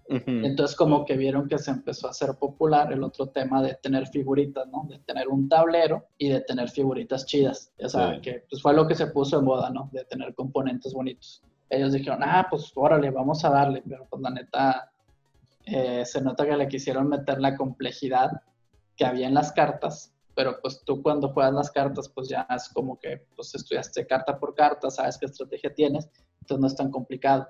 [0.09, 4.05] Entonces como que vieron que se empezó a hacer popular el otro tema de tener
[4.07, 4.85] figuritas, ¿no?
[4.87, 7.71] De tener un tablero y de tener figuritas chidas.
[7.81, 9.89] O sea, que pues fue lo que se puso en moda, ¿no?
[9.93, 11.41] De tener componentes bonitos
[11.75, 14.91] ellos dijeron, ah, pues órale, vamos a darle, pero pues la neta,
[15.65, 18.31] eh, se nota que le quisieron meter la complejidad
[18.95, 22.69] que había en las cartas, pero pues tú cuando juegas las cartas, pues ya es
[22.69, 26.09] como que pues estudiaste carta por carta, sabes qué estrategia tienes,
[26.41, 27.47] entonces no es tan complicado.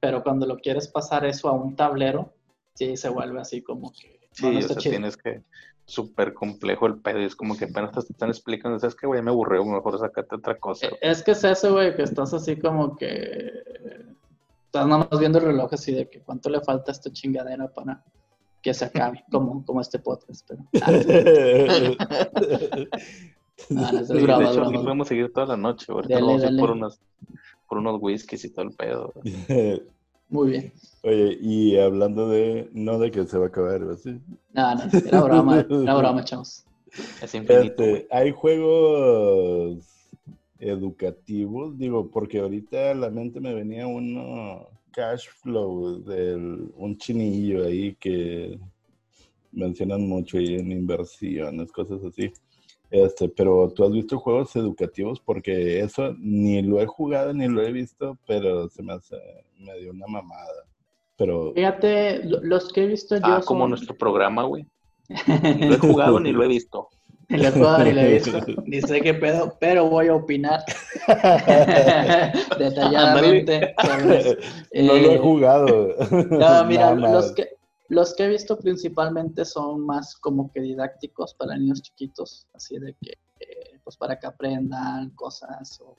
[0.00, 2.34] Pero cuando lo quieres pasar eso a un tablero,
[2.74, 4.20] sí se vuelve así como que...
[4.32, 5.42] Sí, o sea, tienes que
[5.90, 7.20] súper complejo el pedo.
[7.20, 9.22] Y es como que apenas te están explicando, ¿sabes que güey?
[9.22, 10.88] Me aburrió, mejor sacate otra cosa.
[11.00, 13.50] Es que es eso, güey, que estás así como que.
[14.66, 17.66] Estás nada más viendo el reloj así de que cuánto le falta a esta chingadera
[17.68, 18.04] para
[18.62, 20.48] que se acabe, como, como este podcast.
[20.48, 21.10] Pero, ah,
[23.68, 26.70] no, sí, broma, de hecho, podemos seguir toda la noche, ahorita vamos a ir por
[26.70, 27.00] unos,
[27.68, 29.12] por unos whiskies y todo el pedo.
[30.30, 30.72] Muy bien.
[31.02, 34.20] Oye, y hablando de, no de que se va a acabar, ¿sí?
[34.52, 36.64] No, no, era broma, era broma, chavos.
[37.22, 37.82] Es infinito.
[37.82, 39.84] Este, hay juegos
[40.58, 46.34] educativos, digo, porque ahorita a la mente me venía uno, cash flow, de
[46.76, 48.58] un chinillo ahí que
[49.52, 52.32] mencionan mucho ahí en inversiones, cosas así.
[52.90, 57.62] Este, pero tú has visto juegos educativos porque eso ni lo he jugado ni lo
[57.62, 59.16] he visto, pero se me hace
[59.58, 60.64] medio una mamada.
[61.16, 64.66] Pero fíjate, los que he visto yo ah, como nuestro programa, güey.
[65.08, 66.88] Lo he jugado ni lo he visto.
[67.28, 68.38] Ni lo he jugado ni lo he visto.
[68.64, 70.60] Ni sé qué pedo, pero voy a opinar
[72.58, 73.74] detalladamente
[74.72, 75.96] No lo he eh, jugado.
[76.30, 77.59] No, mira, los que
[77.90, 82.94] los que he visto principalmente son más como que didácticos para niños chiquitos, así de
[83.00, 85.96] que, eh, pues para que aprendan cosas o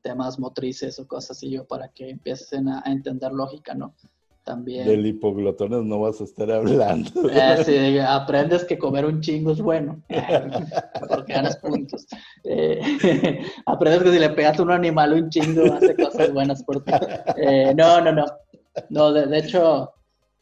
[0.00, 3.94] temas motrices o cosas así, yo para que empiecen a, entender lógica, ¿no?
[4.42, 4.88] También.
[4.88, 7.10] Del hipoglotones no vas a estar hablando.
[7.30, 10.00] Eh, sí, aprendes que comer un chingo es bueno,
[11.10, 12.06] porque ganas puntos.
[12.44, 12.80] Eh,
[13.66, 16.92] aprendes que si le pegas a un animal un chingo hace cosas buenas por ti.
[17.76, 18.24] no, no, no.
[18.90, 19.92] No, de hecho,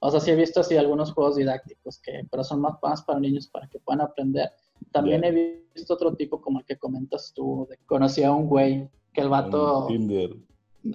[0.06, 3.20] o sea, sí he visto así algunos juegos didácticos, que, pero son más, más para
[3.20, 4.50] niños para que puedan aprender.
[4.92, 7.66] También he visto otro tipo como el que comentas tú.
[7.68, 9.88] De, conocí a un güey que el vato...
[9.88, 10.36] En Tinder.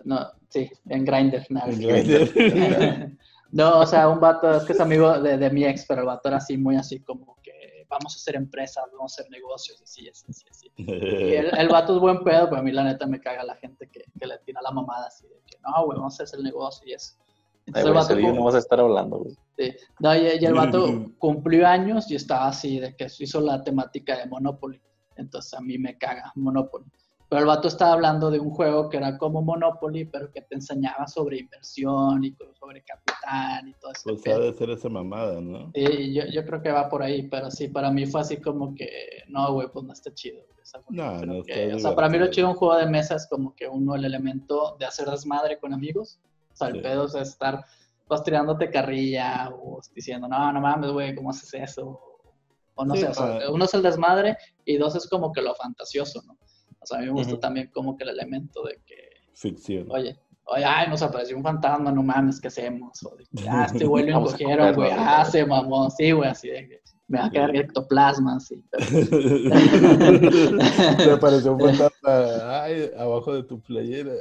[0.06, 1.46] No, sí, en Grindr.
[3.52, 6.08] No, o sea, un vato, es que es amigo de, de, mi ex, pero el
[6.08, 9.82] vato era así, muy así como que vamos a hacer empresas, vamos a hacer negocios,
[9.82, 10.72] así, así, así.
[10.78, 13.56] Y el, el, vato es buen pedo, pero a mí la neta me caga la
[13.56, 16.40] gente que, que le tira la mamada así de que no, güey, vamos a hacer
[16.40, 17.16] el negocio y eso.
[17.66, 19.36] Entonces, el vato, no vas a estar hablando, güey.
[19.58, 19.74] Sí.
[20.00, 24.26] No, y, el vato cumplió años y estaba así, de que hizo la temática de
[24.26, 24.82] Monopoly.
[25.16, 26.86] Entonces a mí me caga Monopoly.
[27.32, 30.56] Pero el vato estaba hablando de un juego que era como Monopoly, pero que te
[30.56, 34.02] enseñaba sobre inversión y sobre capital y todo eso.
[34.04, 35.72] Pues ha de ser esa mamada, ¿no?
[35.74, 38.76] Sí, yo, yo creo que va por ahí, pero sí, para mí fue así como
[38.76, 38.90] que,
[39.30, 40.42] no, güey, pues no está chido.
[40.90, 43.66] no, no O sea, para mí lo chido un juego de mesa es como que
[43.66, 46.31] uno, el elemento de hacer desmadre con amigos, o
[46.66, 47.64] sea, el pedo es estar
[48.08, 52.00] pues tirándote carrilla o diciendo, no, no mames, güey, ¿cómo haces eso?
[52.76, 55.56] O no sé, o sea, uno es el desmadre y dos es como que lo
[55.56, 56.38] fantasioso, ¿no?
[56.80, 58.96] O sea, a mí me gusta también como que el elemento de que...
[59.34, 59.88] Ficción.
[59.92, 63.02] Oye, oye, ay, nos apareció un fantasma, no mames, ¿qué hacemos?
[63.06, 64.20] O de que, ah, este güey lo
[64.76, 66.82] güey, ah, se mamó, sí, güey, así de que
[67.12, 68.64] me va a quedar ectoplasma, sí.
[71.06, 74.14] Me apareció un fantasma, ay, abajo de tu playera,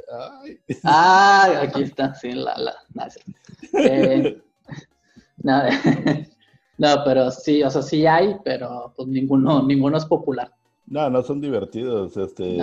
[0.43, 0.59] ay.
[0.83, 2.75] Ah, aquí está, sí, la, la,
[3.85, 4.41] eh,
[5.43, 5.63] no,
[6.77, 10.53] no, pero sí, o sea, sí hay, pero pues ninguno, ninguno es popular.
[10.85, 12.57] No, no son divertidos, este,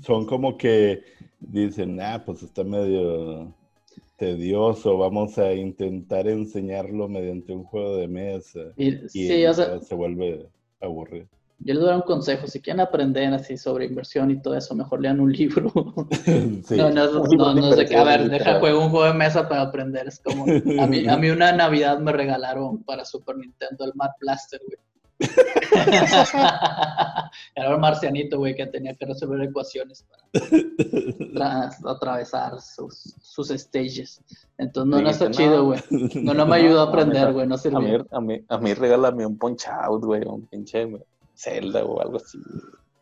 [0.00, 1.02] son como que
[1.38, 3.52] dicen, ah, pues está medio
[4.16, 8.60] tedioso, vamos a intentar enseñarlo mediante un juego de mesa.
[8.76, 10.48] Y, sí, o sea, se vuelve
[10.80, 11.28] aburrido.
[11.58, 15.00] Yo les doy un consejo, si quieren aprender así sobre inversión y todo eso, mejor
[15.00, 15.72] lean un libro.
[16.70, 19.62] No, no, no, no, sé qué, a ver, deja juego un juego de mesa para
[19.62, 20.08] aprender.
[20.08, 24.10] Es como, a mí, a mí una Navidad me regalaron para Super Nintendo el Mad
[24.20, 24.78] Blaster, güey.
[27.54, 30.04] Era un marcianito, güey, que tenía que resolver ecuaciones
[31.34, 34.22] para atravesar sus, sus stages.
[34.58, 35.80] Entonces, no, no está chido, güey.
[36.22, 38.06] No, no me ayudó a aprender, güey, no sirvió.
[38.10, 40.86] A mí, a mí, a mí regálame un punch out, güey, un pinche
[41.34, 42.38] Zelda o algo así.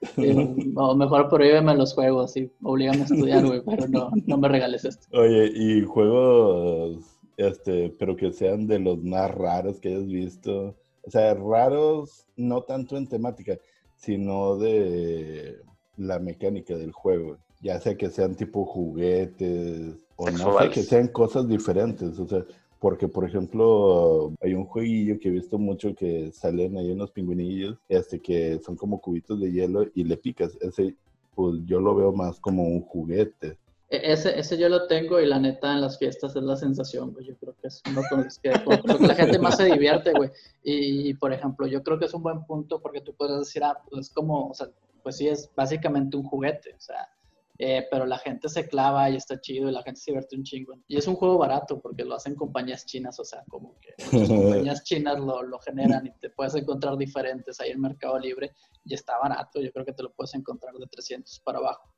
[0.76, 4.84] o mejor prohíbeme los juegos y oblígame a estudiar, güey, pero no, no me regales
[4.84, 5.06] esto.
[5.18, 6.98] Oye, y juegos,
[7.36, 10.74] este, pero que sean de los más raros que hayas visto.
[11.06, 13.58] O sea, raros no tanto en temática,
[13.96, 15.58] sino de
[15.96, 17.38] la mecánica del juego.
[17.60, 22.18] Ya sea que sean tipo juguetes o no sé, que sean cosas diferentes.
[22.18, 22.44] O sea,
[22.78, 27.78] porque, por ejemplo, hay un jueguillo que he visto mucho que salen ahí unos pingüinillos,
[27.88, 30.58] este, que son como cubitos de hielo y le picas.
[30.60, 30.94] Ese,
[31.34, 33.56] pues yo lo veo más como un juguete.
[33.94, 37.12] E, ese, ese yo lo tengo y la neta en las fiestas es la sensación,
[37.12, 37.26] güey.
[37.26, 40.30] Yo creo que es uno con los que, la gente más se divierte, güey.
[40.62, 43.78] Y, por ejemplo, yo creo que es un buen punto porque tú puedes decir, ah,
[43.88, 44.68] pues es como, o sea,
[45.02, 46.74] pues sí, es básicamente un juguete.
[46.74, 47.08] O sea,
[47.56, 50.42] eh, pero la gente se clava y está chido y la gente se divierte un
[50.42, 50.74] chingo.
[50.88, 54.28] Y es un juego barato porque lo hacen compañías chinas, o sea, como que las
[54.28, 58.52] compañías chinas lo, lo, generan y te puedes encontrar diferentes ahí en Mercado Libre
[58.84, 61.94] y está barato, yo creo que te lo puedes encontrar de 300 para abajo.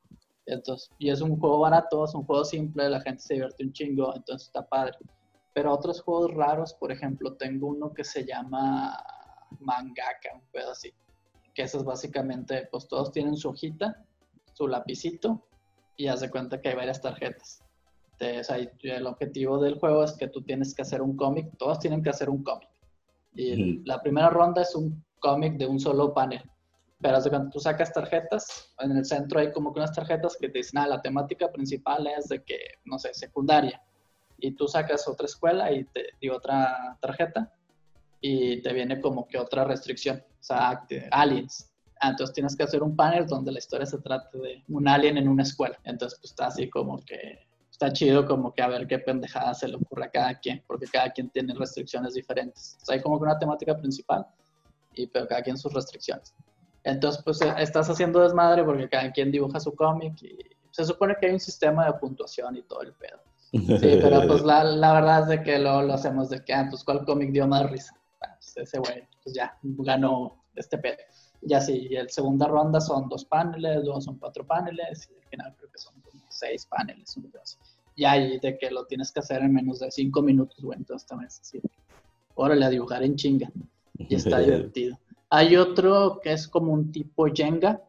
[0.47, 3.73] Entonces, y es un juego barato, es un juego simple, la gente se divierte un
[3.73, 4.97] chingo, entonces está padre.
[5.53, 8.97] Pero otros juegos raros, por ejemplo, tengo uno que se llama
[9.61, 10.93] Mangaka, un pedo así,
[11.55, 14.07] que eso es básicamente, pues todos tienen su hojita
[14.57, 15.43] su lapicito
[15.99, 17.63] y haz de cuenta que hay varias tarjetas.
[18.19, 22.09] el objetivo del juego es que tú tienes que hacer un cómic, todos tienen que
[22.09, 22.69] hacer un cómic.
[23.35, 26.43] Y la primera ronda es un cómic de un solo panel.
[27.01, 30.59] Pero cuando tú sacas tarjetas, en el centro hay como que unas tarjetas que te
[30.59, 33.83] dicen, ah, la temática principal es de que, no sé, secundaria.
[34.39, 37.53] Y tú sacas otra escuela y te di otra tarjeta
[38.21, 41.71] y te viene como que otra restricción, o sea, aliens.
[42.01, 45.17] Ah, entonces tienes que hacer un panel donde la historia se trate de un alien
[45.17, 45.79] en una escuela.
[45.85, 49.69] Entonces, pues está así como que está chido como que a ver qué pendejada se
[49.69, 52.79] le ocurre a cada quien, porque cada quien tiene restricciones diferentes.
[52.81, 54.27] O sea, hay como que una temática principal,
[54.95, 56.35] y, pero cada quien sus restricciones.
[56.87, 60.39] Entonces, pues eh, estás haciendo desmadre porque cada quien dibuja su cómic y
[60.71, 63.19] se supone que hay un sistema de puntuación y todo el pedo.
[63.51, 66.67] Sí, pero pues la, la verdad es de que lo, lo hacemos de que, ah,
[66.71, 67.93] pues cuál cómic dio más risa.
[68.21, 70.99] Ah, pues ese güey, pues ya, ganó este pedo.
[71.43, 75.29] Y así, y el segunda ronda son dos paneles, luego son cuatro paneles, y al
[75.29, 77.19] final creo que son como seis paneles.
[77.97, 81.09] Y ahí de que lo tienes que hacer en menos de cinco minutos, bueno, entonces
[81.09, 81.61] también es así.
[82.37, 83.51] Órale, a dibujar en chinga.
[83.99, 84.97] Y está divertido.
[85.31, 87.81] Hay otro que es como un tipo Jenga,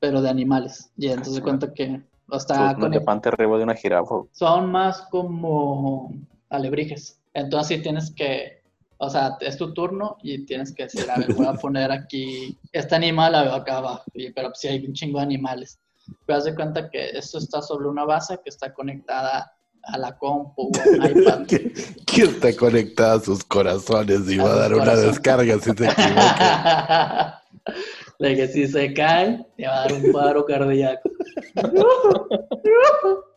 [0.00, 0.90] pero de animales.
[0.96, 4.22] Y entonces cuenta que está con elefante arriba de una jirafa.
[4.32, 6.12] Son más como
[6.50, 7.20] alebrijes.
[7.32, 8.64] Entonces sí tienes que
[8.98, 12.58] o sea, es tu turno y tienes que decir, a ver, voy a poner aquí,
[12.72, 14.04] este animal la veo acá abajo,
[14.34, 15.78] pero si hay un chingo de animales.
[16.26, 19.53] Pero haz de cuenta que esto está sobre una base que está conectada
[19.86, 21.46] a la compu o a un iPad.
[21.46, 27.42] que, está conectada a sus corazones y va a dar una descarga si se equivoca.
[28.18, 31.10] De que si se cae, te va a dar un paro cardíaco.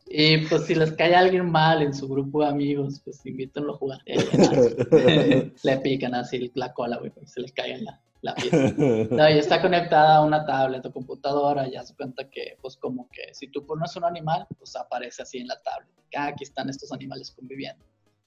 [0.09, 3.77] Y pues si les cae alguien mal en su grupo de amigos, pues invítenlo a
[3.77, 3.99] jugar.
[5.63, 8.73] le pican así la cola, güey, porque se les caiga la, la pieza.
[9.09, 13.09] No, y está conectada a una tablet o computadora, ya se cuenta que, pues como
[13.09, 15.89] que si tú pones un animal, pues aparece así en la tablet.
[16.15, 17.83] Ah, aquí están estos animales conviviendo.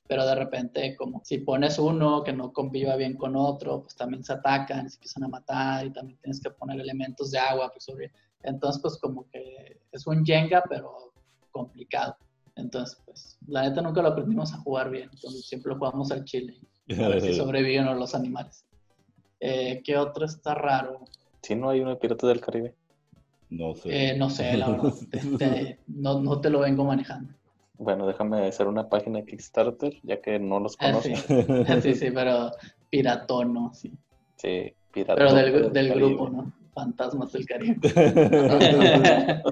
[0.07, 4.25] Pero de repente, como si pones uno que no conviva bien con otro, pues también
[4.25, 7.71] se atacan, se empiezan a matar y también tienes que poner elementos de agua.
[7.71, 8.13] Pues, sobre...
[8.43, 11.13] Entonces, pues como que es un Jenga, pero
[11.53, 12.17] complicado.
[12.57, 15.09] Entonces, pues, la neta nunca lo aprendimos a jugar bien.
[15.13, 16.59] Entonces, siempre lo jugamos al chile.
[16.99, 18.67] A ver si sobreviven los animales.
[19.41, 21.01] Eh, ¿Qué otro está raro?
[21.43, 22.75] Si no hay uno de Piratas del Caribe.
[23.49, 24.11] No sé.
[24.11, 24.93] Eh, no sé, la verdad.
[25.11, 27.33] Este, no, no, te lo vengo manejando.
[27.79, 31.81] Bueno, déjame hacer una página de Kickstarter, ya que no los ah, conozco.
[31.83, 31.95] sí.
[31.95, 32.51] sí, pero
[32.91, 33.73] piratón, ¿no?
[33.75, 33.93] Sí,
[34.37, 35.27] sí piratón.
[35.27, 36.53] Pero del, del grupo, ¿no?
[36.81, 37.79] Fantasmas del Caribe.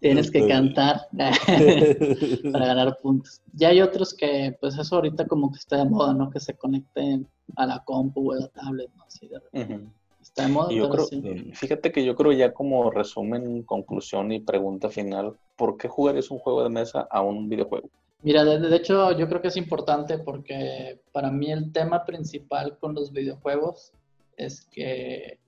[0.00, 1.02] Tienes que cantar
[2.52, 3.42] para ganar puntos.
[3.52, 6.30] Ya hay otros que, pues eso ahorita como que está de moda, ¿no?
[6.30, 7.26] Que se conecten
[7.56, 9.04] a la compu o a la tablet, ¿no?
[9.04, 9.86] Así de
[10.22, 11.50] Está de moda, pero sí.
[11.52, 16.38] Fíjate que yo creo ya como resumen, conclusión y pregunta final, ¿por qué jugarías un
[16.38, 17.90] juego de mesa a un videojuego?
[18.22, 22.76] Mira, de, de, hecho yo creo que es importante porque para mí el tema principal
[22.78, 23.92] con los videojuegos
[24.36, 25.38] es que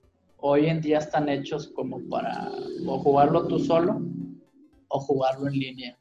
[0.41, 2.51] hoy en día están hechos como para
[2.87, 4.01] o jugarlo tú solo
[4.87, 5.97] o jugarlo en línea,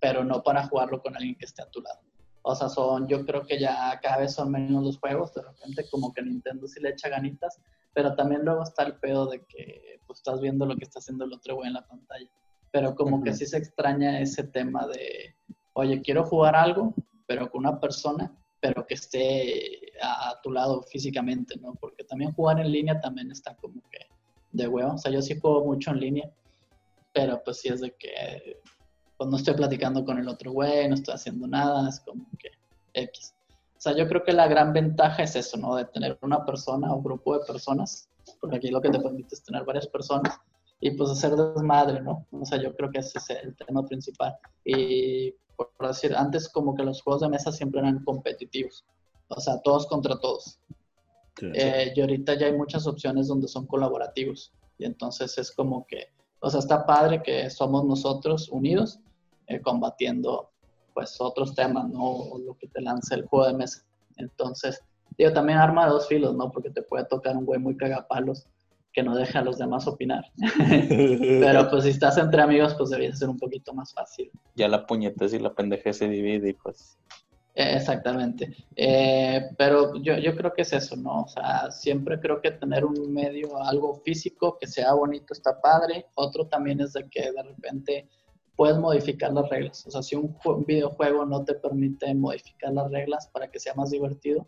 [0.00, 2.00] pero no para jugarlo con alguien que esté a tu lado.
[2.42, 5.86] O sea, son, yo creo que ya cada vez son menos los juegos, de repente
[5.90, 7.60] como que Nintendo sí le echa ganitas,
[7.92, 11.24] pero también luego está el pedo de que pues, estás viendo lo que está haciendo
[11.24, 12.30] el otro güey en la pantalla.
[12.72, 15.34] Pero como que sí se extraña ese tema de,
[15.74, 16.94] oye, quiero jugar algo,
[17.26, 21.74] pero con una persona, pero que esté a, tu lado físicamente, ¿no?
[21.74, 24.06] Porque también jugar en línea también está como que
[24.52, 24.94] de huevo.
[24.94, 26.30] O sea, yo sí juego mucho en línea,
[27.12, 28.60] pero pues sí es de que
[29.16, 32.50] pues no estoy platicando con el otro güey, no estoy haciendo nada, es como que
[32.94, 33.34] X.
[33.76, 35.74] O sea, yo creo que la gran ventaja es eso, ¿no?
[35.74, 38.08] De tener una persona o grupo de personas,
[38.40, 40.38] porque aquí lo que te permite es tener varias personas
[40.80, 42.26] y pues hacer desmadre, ¿no?
[42.32, 44.36] O sea, yo creo que ese es el tema principal.
[44.64, 48.86] Y por decir, antes como que los juegos de mesa siempre eran competitivos,
[49.28, 50.58] o sea, todos contra todos.
[51.38, 54.52] Sí, eh, y ahorita ya hay muchas opciones donde son colaborativos.
[54.78, 56.06] Y entonces es como que,
[56.40, 58.98] o sea, está padre que somos nosotros unidos,
[59.46, 60.50] eh, combatiendo
[60.94, 62.04] pues otros temas, ¿no?
[62.04, 63.84] O lo que te lanza el juego de mesa.
[64.16, 64.82] Entonces,
[65.16, 66.50] digo, también arma de dos filos, ¿no?
[66.50, 68.46] Porque te puede tocar un güey muy cagapalos
[68.92, 70.24] que no deja a los demás opinar.
[70.88, 74.30] Pero pues si estás entre amigos, pues debería ser un poquito más fácil.
[74.56, 76.98] Ya la puñetez y la pendeje se divide y pues...
[77.52, 78.56] Exactamente.
[78.76, 81.22] Eh, pero yo, yo creo que es eso, ¿no?
[81.22, 86.06] O sea, siempre creo que tener un medio, algo físico que sea bonito está padre.
[86.14, 88.08] Otro también es de que de repente
[88.56, 89.84] puedes modificar las reglas.
[89.86, 93.74] O sea, si un, un videojuego no te permite modificar las reglas para que sea
[93.74, 94.46] más divertido,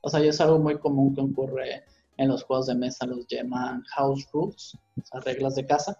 [0.00, 1.84] o sea, y es algo muy común que ocurre
[2.18, 5.98] en los juegos de mesa, los llaman house rules, o sea, reglas de casa,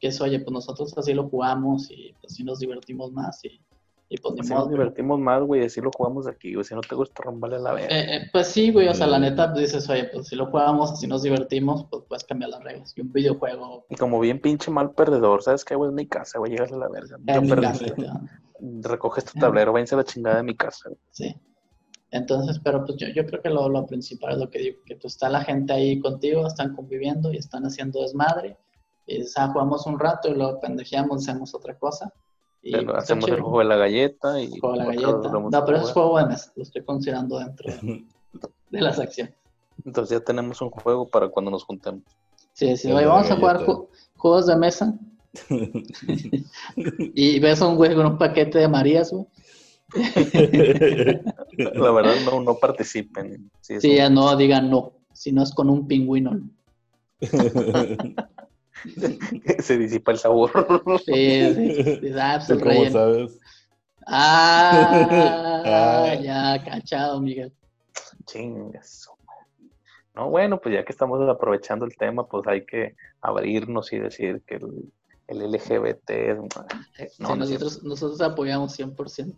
[0.00, 3.60] que es, oye, pues nosotros así lo jugamos y pues así nos divertimos más y,
[4.08, 6.74] y pues ni así modo, nos divertimos más, güey, así lo jugamos aquí, güey, si
[6.74, 7.94] no te gusta romperle la verga.
[7.94, 10.46] Eh, eh, pues sí, güey, o sea, la neta pues, dices, oye, pues si lo
[10.46, 12.94] jugamos, así nos divertimos, pues puedes cambiar las reglas.
[12.96, 13.84] Y un videojuego...
[13.90, 15.90] Y como bien pinche mal perdedor, ¿sabes qué, güey?
[15.90, 17.18] Es mi casa, güey, llegas a la verga.
[17.18, 17.92] Yo perdí.
[18.82, 20.88] Recoges tu tablero, váyanse a la chingada de mi casa.
[20.88, 20.98] güey.
[21.10, 21.36] Sí.
[22.10, 24.96] Entonces, pero pues yo, yo creo que lo, lo, principal es lo que digo, que
[24.96, 28.56] pues está la gente ahí contigo, están conviviendo y están haciendo desmadre.
[29.06, 32.12] Y o sea, jugamos un rato y luego pendejeamos, hacemos otra cosa.
[32.62, 34.58] Y Pero pues, hacemos el juego de la galleta y...
[34.58, 35.30] Juego de la galleta.
[35.30, 38.04] No, a pero eso es juego de mesa, lo estoy considerando dentro de,
[38.70, 39.34] de las acciones.
[39.84, 42.02] Entonces ya tenemos un juego para cuando nos juntemos.
[42.52, 43.86] Sí, sí, oye, vamos a jugar ju-
[44.16, 44.92] juegos de mesa
[46.76, 49.26] y ves a un güey con un paquete de Marías, güey.
[51.58, 53.50] La verdad no, no participen.
[53.60, 56.32] Sí, Sí, ya no digan no, si no es con un pingüino.
[56.34, 56.50] ¿no?
[59.60, 60.50] se disipa el sabor.
[61.04, 61.68] Sí, sí.
[62.00, 62.92] Dices, ah, pues el ¿Cómo relleno.
[62.92, 63.38] sabes?
[64.06, 66.14] Ah, Ah.
[66.22, 67.52] ya, cachado, Miguel.
[68.26, 69.08] Chingas.
[70.14, 74.42] No, bueno, pues ya que estamos aprovechando el tema, pues hay que abrirnos y decir
[74.46, 74.92] que el,
[75.28, 76.36] el LGBT es...
[76.38, 76.48] No,
[76.96, 79.34] Sí, no es nosotros, nosotros apoyamos 100%.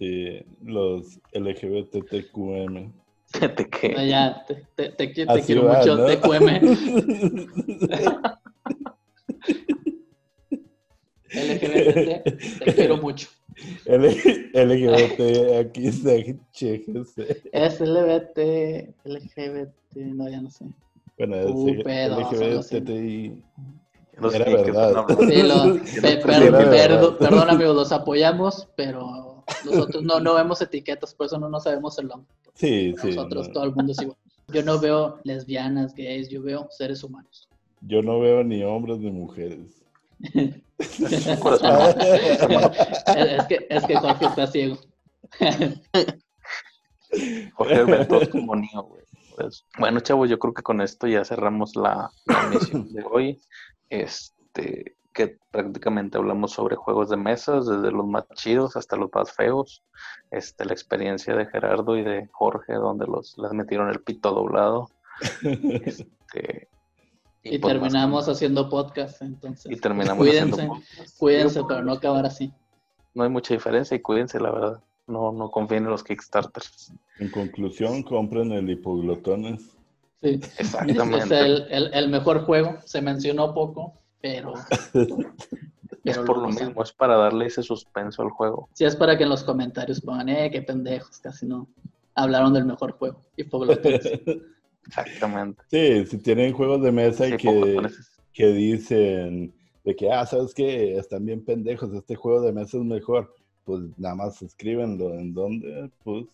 [0.00, 2.92] Sí, los LGBTQM.
[3.40, 6.06] No, que ya, te, te, te, te quiero va, mucho, ¿no?
[6.06, 6.46] TQM.
[11.32, 12.24] LGBT,
[12.64, 13.28] te quiero mucho.
[13.84, 17.50] L- LGBT, aquí se HGC.
[17.52, 18.38] Es LGBT,
[19.04, 20.64] LGBT, no, ya no sé.
[21.18, 23.36] Bueno, es LGBTI.
[24.18, 25.06] no sé Era no verdad.
[27.18, 29.29] perdón, amigos, los apoyamos, pero
[29.64, 32.30] nosotros no, no vemos etiquetas, por eso no nos sabemos el nombre.
[32.54, 33.08] Sí, sí.
[33.08, 33.54] Nosotros, no.
[33.54, 34.18] todo el mundo es igual.
[34.48, 37.48] Yo no veo lesbianas, gays, yo veo seres humanos.
[37.82, 39.82] Yo no veo ni hombres ni mujeres.
[40.80, 40.96] Es,
[43.48, 44.78] que, es que Jorge está ciego.
[47.54, 49.02] Jorge Alberto es como niño, güey.
[49.36, 53.38] Pues, bueno, chavos, yo creo que con esto ya cerramos la, la emisión de hoy.
[53.90, 54.96] Este,
[55.28, 59.82] que prácticamente hablamos sobre juegos de mesas, desde los más chidos hasta los más feos.
[60.30, 64.88] Este, la experiencia de Gerardo y de Jorge, donde los les metieron el pito doblado.
[65.42, 66.68] Este,
[67.42, 69.70] Y pues, más- terminamos haciendo podcast, entonces.
[69.72, 71.18] y terminamos cuídense, haciendo podcast.
[71.18, 72.52] cuídense para no acabar así.
[73.14, 74.80] No hay mucha diferencia y cuídense, la verdad.
[75.06, 76.92] No, no confíen en los Kickstarters.
[77.18, 79.62] En conclusión, compren el hipoglotones.
[80.22, 80.38] Sí.
[80.42, 81.38] Es, Exactamente.
[81.40, 84.54] el, el- el mejor juego, se mencionó poco, pero...
[86.04, 88.68] es por lo mismo, es para darle ese suspenso al juego.
[88.72, 91.68] Sí, es para que en los comentarios pongan, eh, qué pendejos, casi no
[92.14, 93.20] hablaron del mejor juego.
[93.36, 93.42] Y.
[94.86, 95.62] Exactamente.
[95.70, 97.90] Sí, si tienen juegos de mesa y Sí, que,
[98.32, 99.54] que dicen
[99.84, 100.96] de que, ah, ¿sabes qué?
[100.96, 103.34] Están bien pendejos, este juego de mesa es mejor.
[103.64, 105.14] pues nada más escríbenlo.
[105.14, 105.90] ¿En dónde?
[106.02, 106.26] Pues.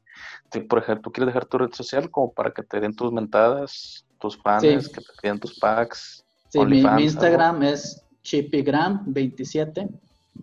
[0.52, 3.12] Sí, por ejemplo, ¿tú quieres dejar tu red social como para que te den tus
[3.12, 4.92] mentadas, tus fans, Sí.
[4.92, 6.24] que te piden tus packs?
[6.60, 9.88] Sí, mi, Instagram es chipigram27.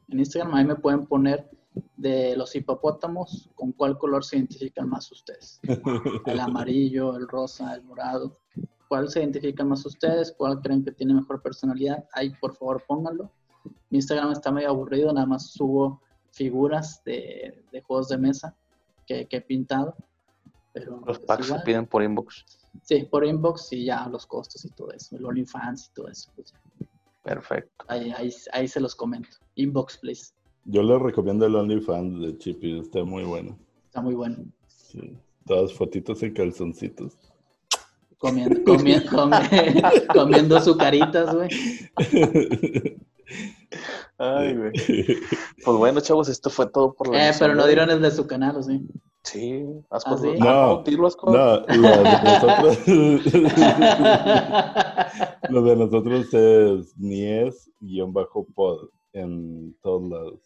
[0.09, 1.49] En Instagram ahí me pueden poner
[1.97, 5.59] de los hipopótamos con cuál color se identifican más ustedes.
[6.25, 8.37] El amarillo, el rosa, el morado.
[8.87, 10.33] ¿Cuál se identifican más ustedes?
[10.37, 12.05] ¿Cuál creen que tiene mejor personalidad?
[12.13, 13.31] Ahí por favor pónganlo.
[13.89, 16.01] Mi Instagram está medio aburrido, nada más subo
[16.31, 18.55] figuras de, de juegos de mesa
[19.07, 19.95] que, que he pintado.
[20.73, 22.45] Pero Los packs se piden por inbox.
[22.81, 25.15] Sí, por inbox y ya los costos y todo eso.
[25.15, 26.31] El OnlyFans y todo eso.
[26.35, 26.53] pues.
[27.23, 27.85] Perfecto.
[27.87, 29.29] Ahí, ahí, ahí se los comento.
[29.55, 30.33] Inbox, please.
[30.65, 33.57] Yo les recomiendo el OnlyFans de Chippy, está muy bueno.
[33.85, 34.37] Está muy bueno.
[34.67, 35.17] Sí.
[35.45, 37.17] Todas fotitos en calzoncitos.
[38.17, 41.49] Comiendo, comi- comi- comiendo azucaritas, güey.
[44.17, 44.71] Ay, güey.
[45.65, 48.27] Pues bueno, chavos, esto fue todo por la Eh, pero no dieron el de su
[48.27, 48.81] canal, ¿o sí?
[49.23, 50.15] Sí, Asco.
[50.15, 50.27] ¿Ah, sí?
[50.41, 50.97] Ah, No.
[50.97, 51.31] no, Asco.
[51.31, 52.77] No, lo de nosotros,
[55.49, 60.39] lo de nosotros es Nies-pod en todos lados.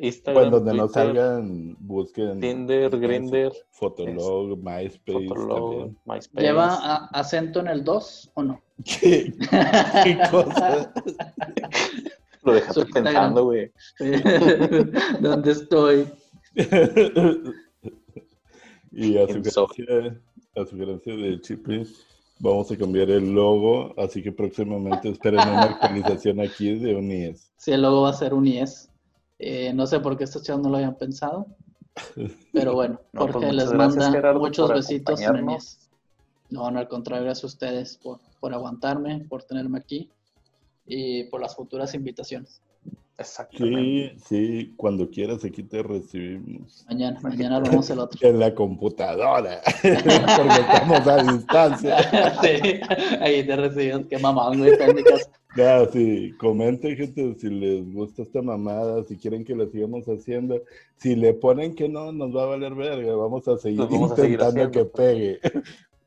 [0.00, 5.98] Instagram, Bueno, donde no salgan, busquen Tinder, Grindr, Fotolog, MySpace Fotolog, también.
[6.04, 6.46] MySpace.
[6.46, 8.60] ¿Lleva a- acento en el 2 o no?
[8.84, 9.32] ¿Qué,
[10.04, 10.92] qué cosa?
[12.48, 13.70] Lo dejaste pensando, güey.
[15.20, 16.10] ¿Dónde estoy?
[18.90, 20.20] y a En sugerencia,
[20.56, 21.86] a sugerencia de Chippy,
[22.38, 27.52] vamos a cambiar el logo, así que próximamente esperen una actualización aquí de un IES.
[27.58, 28.90] Si el logo va a ser un IES.
[29.38, 31.46] Eh, no sé por qué estos chavos no lo habían pensado.
[32.52, 35.50] Pero bueno, No, pues muchas les manda Gerardo, muchos besitos en el.
[35.50, 35.90] IES.
[36.48, 40.10] No, no, al contrario, gracias a ustedes por, por aguantarme, por tenerme aquí
[40.88, 42.62] y por las futuras invitaciones.
[43.18, 44.16] Exactamente.
[44.20, 46.84] Sí, sí, cuando quieras aquí te recibimos.
[46.88, 48.18] Mañana, mañana vamos el otro.
[48.28, 52.36] En la computadora, porque estamos a distancia.
[52.40, 52.80] sí,
[53.20, 54.06] ahí te recibimos.
[54.06, 55.30] Qué mamón, güey, en mi casa.
[55.56, 60.62] Ya, sí, comenten, gente, si les gusta esta mamada, si quieren que la sigamos haciendo.
[60.98, 63.16] Si le ponen que no, nos va a valer verga.
[63.16, 65.40] Vamos a seguir vamos a seguir intentando que pegue.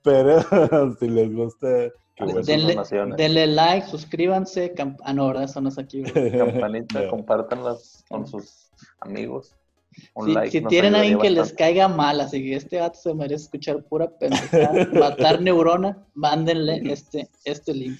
[0.02, 1.92] Pero si les gusta,
[2.26, 4.74] Denle- like, suscríbanse.
[5.04, 5.44] ah, no, ¿verdad?
[5.44, 6.04] Eso no es aquí.
[6.04, 7.10] Campanita, No.
[7.10, 9.56] compártanlas con sus amigos.
[10.16, 12.98] Un Si, like si nos tienen alguien que les caiga mal, así que este gato
[12.98, 18.00] se merece escuchar pura pendejada, matar neurona, mándenle este, este link.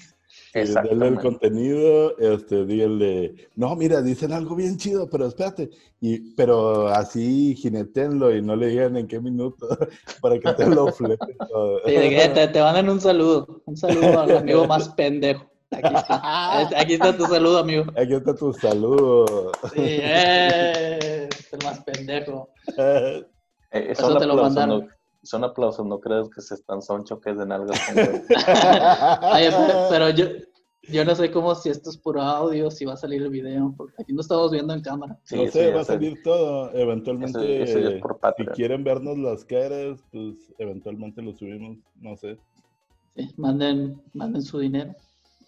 [0.54, 5.70] Sí, denle el contenido, este, díganle, no, mira, dicen algo bien chido, pero espérate,
[6.02, 9.66] y, pero así jinetenlo y no le digan en qué minuto
[10.22, 11.38] para que te lo fleten.
[11.86, 15.50] Sí, que te, te mandan un saludo, un saludo al amigo más pendejo.
[15.72, 17.86] Aquí está, aquí está tu saludo, amigo.
[17.96, 19.54] Aquí está tu saludo.
[19.74, 22.50] Sí, eh, es el más pendejo.
[22.78, 23.26] Eh,
[23.72, 24.90] Eso son, te lo mandaron.
[25.24, 27.80] Son aplausos, no creas que se están, son choques de nalgas.
[29.34, 29.50] Oye,
[29.90, 30.26] pero, yo,
[30.84, 33.74] yo no sé cómo si esto es puro audio, si va a salir el video,
[33.78, 35.20] porque aquí no estamos viendo en cámara.
[35.24, 35.94] Sí, no sé, va a sé.
[35.94, 36.74] salir todo.
[36.74, 41.78] Eventualmente, Eso- eso ya es por si quieren vernos las caras, pues eventualmente lo subimos,
[41.96, 42.38] no sé,
[43.16, 44.96] Sí, manden, manden su dinero.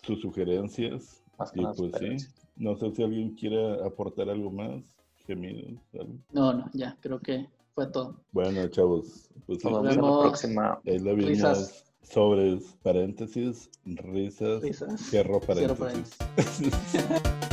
[0.03, 1.23] sus sugerencias.
[1.39, 4.83] Más que Y pues sí, no sé si alguien quiere aportar algo más,
[5.25, 5.73] gemidos.
[6.31, 8.23] No, no, ya, creo que fue todo.
[8.31, 10.81] Bueno, chavos, pues Nos vemos en la próxima.
[10.85, 11.29] ahí la vimos.
[11.29, 11.83] Risas.
[12.01, 14.99] Sobres, paréntesis, risas, Risas.
[15.01, 16.17] cierro Cierro paréntesis.